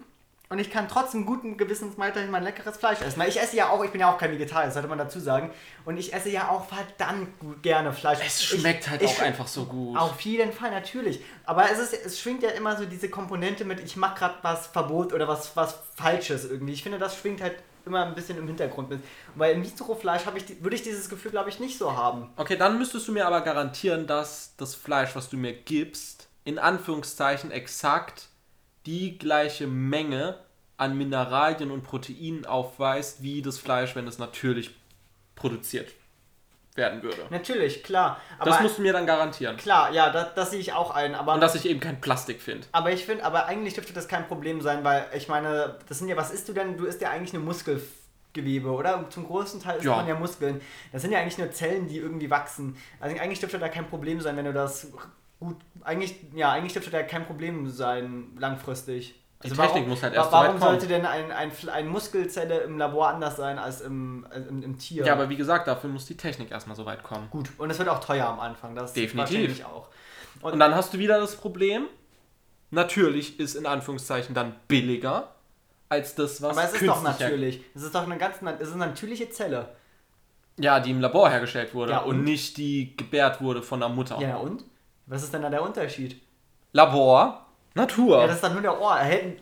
[0.53, 3.21] und ich kann trotzdem guten Gewissens weiterhin mein leckeres Fleisch essen.
[3.21, 5.21] Weil ich esse ja auch, ich bin ja auch kein Vegetarier, das sollte man dazu
[5.21, 5.51] sagen.
[5.85, 8.19] Und ich esse ja auch verdammt gut gerne Fleisch.
[8.27, 9.97] Es schmeckt ich, halt ich, auch einfach so gut.
[9.97, 11.21] Auf jeden Fall, natürlich.
[11.45, 14.67] Aber es, ist, es schwingt ja immer so diese Komponente mit, ich mache gerade was
[14.67, 16.73] Verbot oder was, was Falsches irgendwie.
[16.73, 17.55] Ich finde, das schwingt halt
[17.91, 18.91] immer ein bisschen im Hintergrund.
[18.91, 19.03] Und
[19.37, 22.31] bei In-vitro-Fleisch habe ich, würde ich dieses Gefühl, glaube ich, nicht so haben.
[22.37, 26.59] Okay, dann müsstest du mir aber garantieren, dass das Fleisch, was du mir gibst, in
[26.59, 28.29] Anführungszeichen exakt
[28.87, 30.39] die gleiche Menge
[30.77, 34.71] an Mineralien und Proteinen aufweist, wie das Fleisch, wenn es natürlich
[35.35, 35.89] produziert
[36.77, 37.27] werden würde.
[37.31, 38.21] Natürlich, klar.
[38.39, 39.57] Aber Das musst du mir dann garantieren.
[39.57, 41.15] klar, ja, das, das sehe ich auch ein.
[41.15, 42.67] Aber, Und dass ich eben kein Plastik finde.
[42.73, 46.09] aber ich finde, aber eigentlich dürfte das kein Problem sein, weil ich meine, das sind
[46.09, 46.77] ja, was isst du denn?
[46.77, 49.05] Du isst ja eigentlich eine Muskelgewebe, oder?
[49.11, 49.97] Zum großen Teil isst Ja.
[49.97, 50.61] man ja Muskeln.
[50.93, 52.77] Das sind ja eigentlich nur Zellen, die irgendwie wachsen.
[53.01, 54.89] Also eigentlich dürfte da kein Problem sein, wenn du das
[55.41, 55.57] gut.
[55.83, 59.17] Eigentlich, ja, eigentlich dürfte da kein Problem sein, langfristig.
[59.43, 60.81] Die Also Technik warum, muss halt erst wa- Warum so weit kommen.
[60.81, 64.79] sollte denn ein, ein, eine Muskelzelle im Labor anders sein als im, äh, im, im
[64.79, 65.05] Tier?
[65.07, 67.29] Ja, aber wie gesagt, dafür muss die Technik erstmal so weit kommen.
[67.31, 69.65] Gut, und es wird auch teuer am Anfang, das Definitiv.
[69.65, 69.89] auch.
[70.43, 71.87] Und dann hast du wieder das Problem,
[72.71, 75.29] natürlich ist in Anführungszeichen dann billiger
[75.89, 77.63] als das, was Aber es ist doch natürlich.
[77.75, 79.71] Es ist doch eine ganz es ist eine natürliche Zelle.
[80.59, 82.19] Ja, die im Labor hergestellt wurde Ja, und?
[82.19, 82.25] und?
[82.25, 84.21] nicht die gebärt wurde von der Mutter.
[84.21, 84.65] Ja, und?
[85.07, 86.21] Was ist denn da der Unterschied?
[86.73, 88.17] Labor, Natur.
[88.17, 88.99] Ja, Ja, das ist doch nur der Ohr.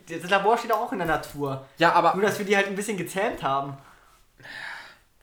[0.08, 1.66] Das Labor steht auch in der Natur.
[1.80, 3.76] aber Nur, dass wir die halt ein bisschen gezähmt haben.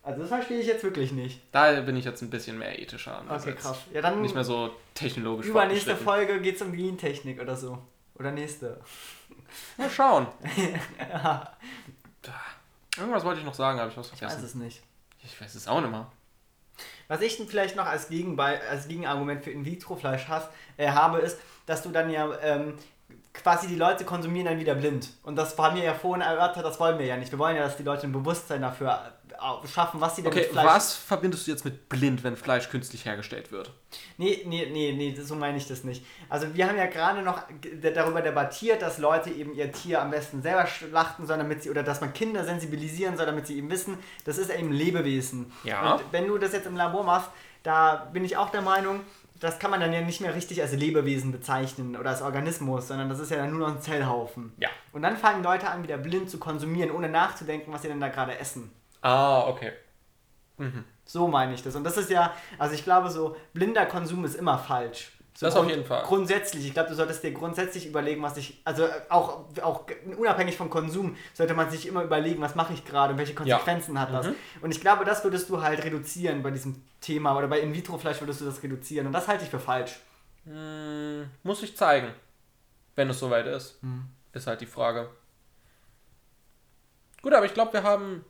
[0.02, 1.42] Also das verstehe ich jetzt wirklich nicht.
[1.52, 3.24] da bin ich jetzt ein bisschen mehr ethischer.
[3.28, 3.78] Okay, krass.
[3.92, 5.96] Ja, dann Nicht mehr so technologisch übernächste.
[5.96, 7.80] Folge geht es um Gentechnik oder so.
[8.16, 8.80] Oder nächste.
[9.78, 10.28] Mal schauen.
[12.98, 14.46] Irgendwas wollte ich noch sagen, habe ich was Ich weiß vergessen.
[14.46, 14.84] es nicht.
[15.24, 16.08] Ich weiß es auch nicht mehr.
[17.08, 20.28] Was ich denn vielleicht noch als, Gegenbei als Gegenargument für In-vitro-Fleisch
[20.78, 22.76] äh, habe, ist, dass du dann ja ähm,
[23.44, 25.10] quasi die Leute konsumieren dann wieder blind.
[25.24, 27.32] Und das haben wir ja vorhin erörtert, das wollen wir ja nicht.
[27.32, 30.42] Wir wollen ja, dass die Leute ein Bewusstsein dafür äh, schaffen, was sie denn Okay,
[30.42, 30.66] mit Fleisch...
[30.66, 33.72] was verbindest du jetzt mit blind, wenn Fleisch künstlich hergestellt wird?
[34.18, 36.06] Nee, nee, nee, nee, so meine ich das nicht.
[36.30, 37.44] Also wir haben ja gerade noch
[37.82, 41.84] darüber debattiert, dass Leute eben ihr Tier am besten selber schlachten sollen, damit sie, oder
[41.84, 45.52] dass man Kinder sensibilisieren soll, damit sie eben wissen, das ist eben Lebewesen.
[45.64, 45.94] Ja.
[45.96, 47.30] Und wenn du das jetzt im Labor machst,
[47.64, 49.02] da bin ich auch der Meinung,
[49.40, 53.10] das kann man dann ja nicht mehr richtig als Lebewesen bezeichnen oder als Organismus, sondern
[53.10, 54.54] das ist ja dann nur noch ein Zellhaufen.
[54.58, 54.70] Ja.
[54.94, 58.08] Und dann fangen Leute an, wieder blind zu konsumieren, ohne nachzudenken, was sie denn da
[58.08, 58.72] gerade essen.
[59.02, 59.74] Ah, okay.
[61.04, 61.76] So meine ich das.
[61.76, 65.12] Und das ist ja, also ich glaube, so blinder Konsum ist immer falsch.
[65.38, 66.02] So Das auf jeden Fall.
[66.04, 69.84] Grundsätzlich, ich glaube, du solltest dir grundsätzlich überlegen, was ich, also äh, auch, auch
[70.18, 74.00] unabhängig vom Konsum, sollte man sich immer überlegen, was mache ich gerade und welche Konsequenzen
[74.00, 74.28] hat das.
[74.28, 74.36] Mhm.
[74.62, 78.40] Und ich glaube, das würdest du halt reduzieren bei diesem Thema oder bei In-vitro-Fleisch würdest
[78.40, 80.00] du das reduzieren und das halte ich für falsch.
[80.46, 82.14] Hm, muss ich zeigen.
[82.96, 83.82] Wenn es soweit ist.
[83.82, 84.06] Hm.
[84.32, 85.10] Ist halt die Frage.
[87.22, 88.24] Gut, aber ich glaube, wir haben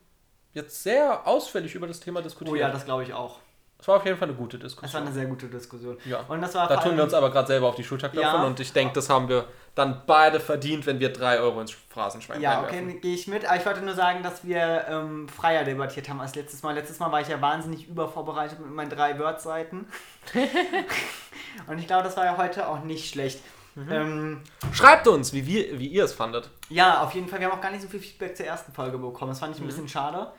[0.54, 2.56] jetzt sehr ausführlich über das Thema diskutiert.
[2.56, 3.40] Oh ja, das glaube ich auch.
[3.78, 5.02] Das war auf jeden Fall eine gute Das war Diskussion.
[5.04, 5.98] eine sehr gute Diskussion.
[6.06, 6.22] Ja.
[6.28, 8.44] Und das war Da tun wir uns aber gerade selber auf die Schulter klopfen Ja.
[8.44, 9.46] und ich denke, das haben wir
[9.76, 13.46] dann beide verdient, wenn wir 3 Euro ins Phrasenschwein Ja, okay, gehe ich mit.
[13.46, 16.74] Aber ich wollte nur sagen, dass wir ähm, freier debattiert haben als letztes Mal.
[16.76, 19.86] Letztes Mal war ich ja wahnsinnig übervorbereitet mit meinen drei Word-Seiten.
[21.68, 23.40] Und ich glaube, das war ja heute auch nicht schlecht.
[23.76, 23.92] Mhm.
[23.92, 26.50] Ähm, Schreibt uns, wie, wir, wie ihr es fandet.
[26.70, 27.40] ja, auf jeden Fall.
[27.40, 29.32] Wir haben auch gar nicht so viel Feedback zur ersten Folge bekommen.
[29.32, 29.58] Das fand Mhm.
[29.58, 30.32] ich ein bisschen schade.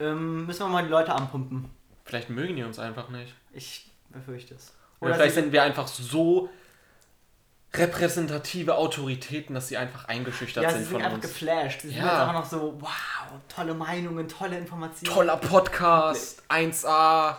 [0.00, 1.70] Ähm, müssen wir mal die Leute anpumpen.
[2.10, 3.32] Vielleicht mögen die uns einfach nicht.
[3.52, 4.72] Ich befürchte es.
[5.00, 6.50] Oder, vielleicht sie- sind wir einfach so
[7.72, 11.26] repräsentative Autoritäten, dass sie einfach eingeschüchtert ja, sie sind sind von einfach uns.
[11.26, 11.82] geflasht.
[11.82, 12.02] Sie sind Ja.
[12.04, 12.90] jetzt einfach noch so, wow,
[13.48, 15.14] tolle Meinungen, tolle Informationen.
[15.14, 17.36] Toller Podcast, 1A.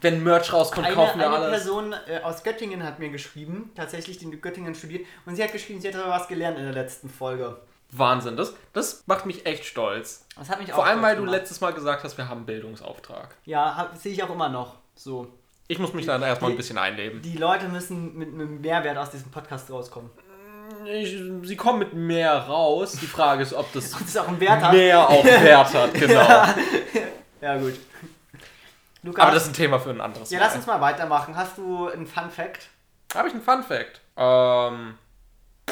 [0.00, 1.50] Wenn Merch rauskommt, Eine, kaufen wir eine alles.
[1.64, 5.52] Person äh, aus Göttingen hat mir geschrieben, tatsächlich, die in Göttingen studiert, und sie hat
[5.52, 7.60] geschrieben, sie hat aber was gelernt in der letzten Folge.
[7.90, 10.26] Wahnsinn, das, das macht mich echt stolz.
[10.36, 11.38] Das hat mich Vor auch allem, weil du gemacht.
[11.38, 13.34] letztes Mal gesagt hast, wir haben einen Bildungsauftrag.
[13.44, 15.28] Ja, sehe ich auch immer noch so.
[15.68, 17.20] Ich muss mich dann erstmal ein Die- bisschen einleben.
[17.22, 20.10] Die Leute müssen mit einem Mehrwert aus diesem Podcast rauskommen.
[20.86, 22.92] Ich, sie kommen mit mehr raus.
[23.00, 24.72] Die Frage ist, ob das das auch einen Wert hat.
[24.72, 26.44] mehr auch Wert hat, genau.
[27.40, 27.74] Ja, gut.
[29.02, 30.44] Lukas, Aber das ist ein Thema für ein anderes ja, Mal.
[30.46, 31.36] lass uns mal weitermachen.
[31.36, 32.68] Hast du einen Fun Fact?
[33.14, 34.00] Habe ich einen Fun Fact?
[34.16, 34.98] Ähm,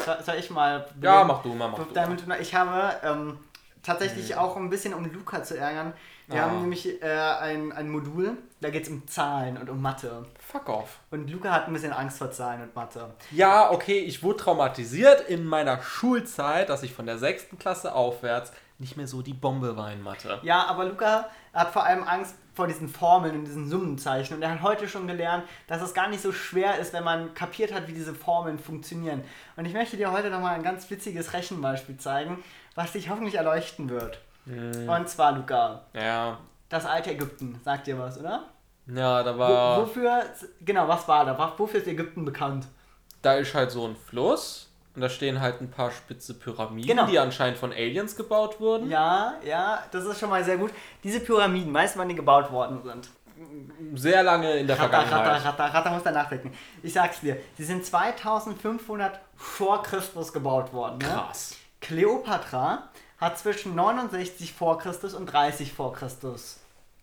[0.05, 0.85] Soll, soll ich mal.
[1.01, 1.27] ja, beginnen?
[1.27, 1.85] mach du mal, mach du.
[1.93, 3.37] Damit du, ich habe ähm,
[3.83, 5.93] tatsächlich auch ein bisschen, um Luca zu ärgern,
[6.29, 6.45] wir Ah.
[6.47, 10.25] haben nämlich äh, ein, ein Modul, da geht es um Zahlen und um Mathe.
[10.45, 10.99] Fuck off.
[11.09, 13.13] Und Luca hat ein bisschen Angst vor Zahlen und Mathe.
[13.31, 18.51] Ja, okay, ich wurde traumatisiert in meiner Schulzeit, dass ich von der sechsten Klasse aufwärts
[18.77, 20.39] nicht mehr so die Bombe war in Mathe.
[20.43, 24.33] Ja, aber Luca hat vor allem Angst vor diesen Formeln und diesen Summenzeichen.
[24.33, 27.33] Und er hat heute schon gelernt, dass es gar nicht so schwer ist, wenn man
[27.35, 29.23] kapiert hat, wie diese Formeln funktionieren.
[29.55, 32.43] Und ich möchte dir heute nochmal ein ganz witziges Rechenbeispiel zeigen,
[32.73, 34.19] was dich hoffentlich erleuchten wird.
[34.47, 36.39] Hm, Und zwar, Luca, ja.
[36.69, 37.61] das alte Ägypten.
[37.63, 38.45] Sagt dir was, oder?
[38.87, 39.81] Ja, da Wo, war.
[39.81, 40.23] wofür,
[40.61, 41.53] genau, was war da?
[41.57, 42.65] Wofür ist Ägypten bekannt?
[43.21, 44.66] Da ist halt so ein Fluss
[44.97, 47.05] und da stehen halt ein paar spitze Pyramiden, Genau.
[47.05, 48.89] die anscheinend von Aliens gebaut wurden.
[48.89, 50.71] Ja, ja, das ist schon mal sehr gut.
[51.03, 53.07] Diese Pyramiden, weißt du, wann die gebaut worden sind?
[53.93, 55.45] Sehr lange in der Ratter, Vergangenheit.
[55.45, 56.51] Ratter, Ratter, Ratter muss da nachdenken.
[56.81, 60.97] Ich sag's dir, sie sind 2500 vor Christus gebaut worden.
[60.97, 61.05] Ne?
[61.05, 61.55] Krass.
[61.79, 62.89] Kleopatra
[63.19, 66.59] hat zwischen 69 vor Christus und 30 vor Christus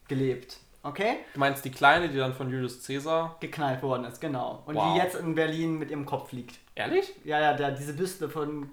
[0.08, 0.56] gelebt.
[0.84, 1.16] Okay?
[1.32, 3.36] Du meinst die kleine, die dann von Julius Caesar.
[3.40, 4.62] Geknallt worden ist, genau.
[4.66, 4.92] Und Wow.
[4.92, 6.58] die jetzt in Berlin mit ihrem Kopf liegt.
[6.74, 7.12] Ehrlich?
[7.24, 8.70] Ja, ja, der, diese Büste von.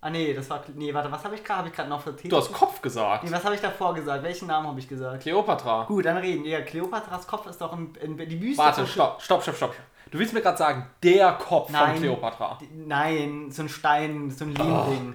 [0.00, 0.62] Ah, nee, das war.
[0.74, 1.58] Nee, warte, was habe ich gerade?
[1.58, 3.24] Habe ich gerade noch für Du hast Kopf gesagt.
[3.24, 4.22] Nee, was habe ich davor gesagt?
[4.22, 5.22] Welchen Namen habe ich gesagt?
[5.22, 5.84] Kleopatra.
[5.84, 6.44] Gut, dann reden.
[6.46, 8.62] Ja, Kleopatras Kopf ist doch in, in die Büste.
[8.62, 9.74] Warte, stopp, stopp, stopp, stopp.
[10.10, 11.92] Du willst mir gerade sagen, der Kopf Nein.
[11.92, 12.58] von Kleopatra.
[12.74, 14.54] Nein, so ein Stein, so ein.
[14.54, 15.14] Lehmding.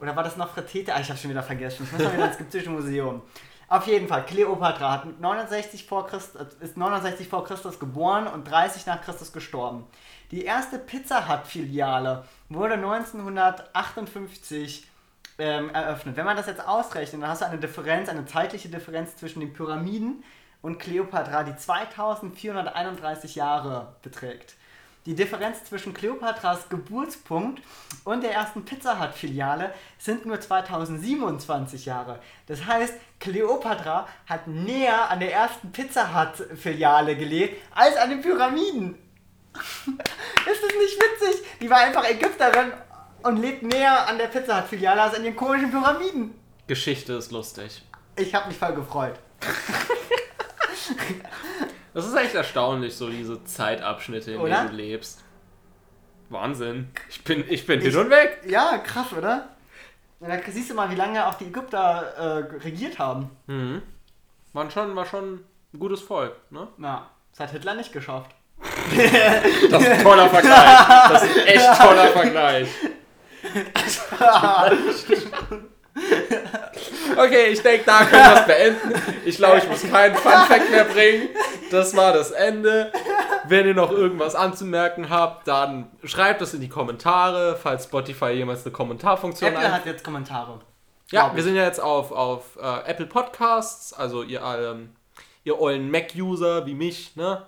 [0.00, 0.94] Oder war das noch Fretete?
[0.94, 1.84] Ah, ich habe schon wieder vergessen.
[1.84, 3.22] Ich muss mal wieder ins Ägyptische Museum.
[3.70, 8.50] Auf jeden Fall, Kleopatra hat mit 69 vor Christus, ist 69 vor Christus geboren und
[8.50, 9.86] 30 nach Christus gestorben.
[10.32, 14.88] Die erste Pizza Hut Filiale wurde 1958
[15.38, 16.16] ähm, eröffnet.
[16.16, 19.52] Wenn man das jetzt ausrechnet, dann hast du eine Differenz, eine zeitliche Differenz zwischen den
[19.52, 20.24] Pyramiden
[20.62, 24.56] und Kleopatra, die 2431 Jahre beträgt.
[25.06, 27.62] Die Differenz zwischen Kleopatras Geburtspunkt
[28.04, 32.20] und der ersten Pizza Hut Filiale sind nur 2027 Jahre.
[32.46, 38.20] Das heißt, Kleopatra hat näher an der ersten Pizza Hut Filiale gelebt als an den
[38.20, 38.98] Pyramiden.
[39.54, 41.46] Ist das nicht witzig?
[41.62, 42.70] Die war einfach Ägypterin
[43.22, 46.34] und lebt näher an der Pizza Hut Filiale als an den komischen Pyramiden.
[46.66, 47.82] Geschichte ist lustig.
[48.16, 49.18] Ich habe mich voll gefreut.
[51.94, 55.22] Das ist echt erstaunlich, so diese Zeitabschnitte, in denen du lebst.
[56.28, 56.90] Wahnsinn.
[57.08, 58.42] Ich bin, ich bin Ich- hin und weg.
[58.46, 59.48] Ja, krass, oder?
[60.20, 63.30] Und da siehst du mal, wie lange auch die Ägypter äh, regiert haben.
[63.46, 63.82] Mhm.
[64.52, 66.68] War schon, war schon ein gutes Volk, ne?
[66.76, 68.30] Na, das hat Hitler nicht geschafft.
[69.70, 71.08] Das ist ein toller Vergleich.
[71.08, 72.68] Das ist ein echt toller Vergleich.
[77.16, 79.02] Okay, ich denke, da können wir es beenden.
[79.24, 81.28] Ich glaube, ich muss keinen Fun-Fact mehr bringen.
[81.70, 82.92] Das war das Ende.
[83.46, 88.64] Wenn ihr noch irgendwas anzumerken habt, dann schreibt es in die Kommentare, falls Spotify jemals
[88.64, 89.72] eine Kommentarfunktion Apple ein.
[89.72, 90.60] hat jetzt Kommentare.
[91.10, 94.94] Ja, wir sind ja jetzt auf, auf äh, Apple Podcasts, also ihr, ähm,
[95.42, 97.42] ihr ollen Mac-User wie mich, ne?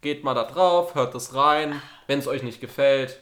[0.00, 1.82] Geht mal da drauf, hört das rein.
[2.06, 3.20] Wenn es euch nicht gefällt,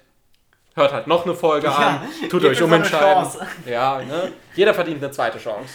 [0.79, 2.09] hört halt noch eine Folge an.
[2.31, 3.47] Tut euch umentscheiden.
[3.67, 4.33] Ja, ne?
[4.55, 5.75] Jeder verdient eine zweite Chance.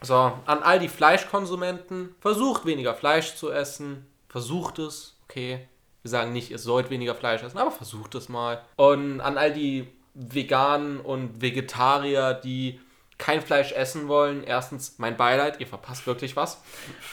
[0.00, 4.06] So, an all die Fleischkonsumenten, versucht weniger Fleisch zu essen.
[4.28, 5.68] Versucht es, okay.
[6.02, 8.60] Wir sagen nicht, ihr sollt weniger Fleisch essen, aber versucht es mal.
[8.74, 12.80] Und an all die Veganen und Vegetarier, die
[13.18, 16.60] kein Fleisch essen wollen, erstens mein Beileid, ihr verpasst wirklich was.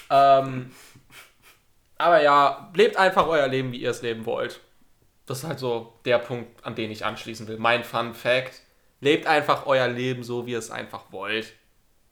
[0.10, 0.72] Ähm,
[2.00, 4.60] aber ja, lebt einfach euer Leben, wie ihr es leben wollt.
[5.30, 7.60] Das ist halt so der Punkt, an den ich anschließen will.
[7.60, 8.64] Mein Fun Fact.
[9.00, 11.54] Lebt einfach euer Leben so, wie ihr es einfach wollt.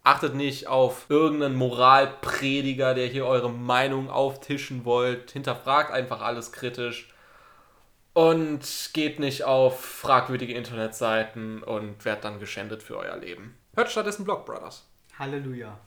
[0.03, 5.32] Achtet nicht auf irgendeinen Moralprediger, der hier eure Meinung auftischen wollt.
[5.32, 7.11] Hinterfragt einfach alles kritisch.
[8.13, 13.57] Und geht nicht auf fragwürdige Internetseiten und werdet dann geschändet für euer Leben.
[13.76, 14.88] Hört stattdessen Blog Brothers.
[15.18, 15.80] Halleluja.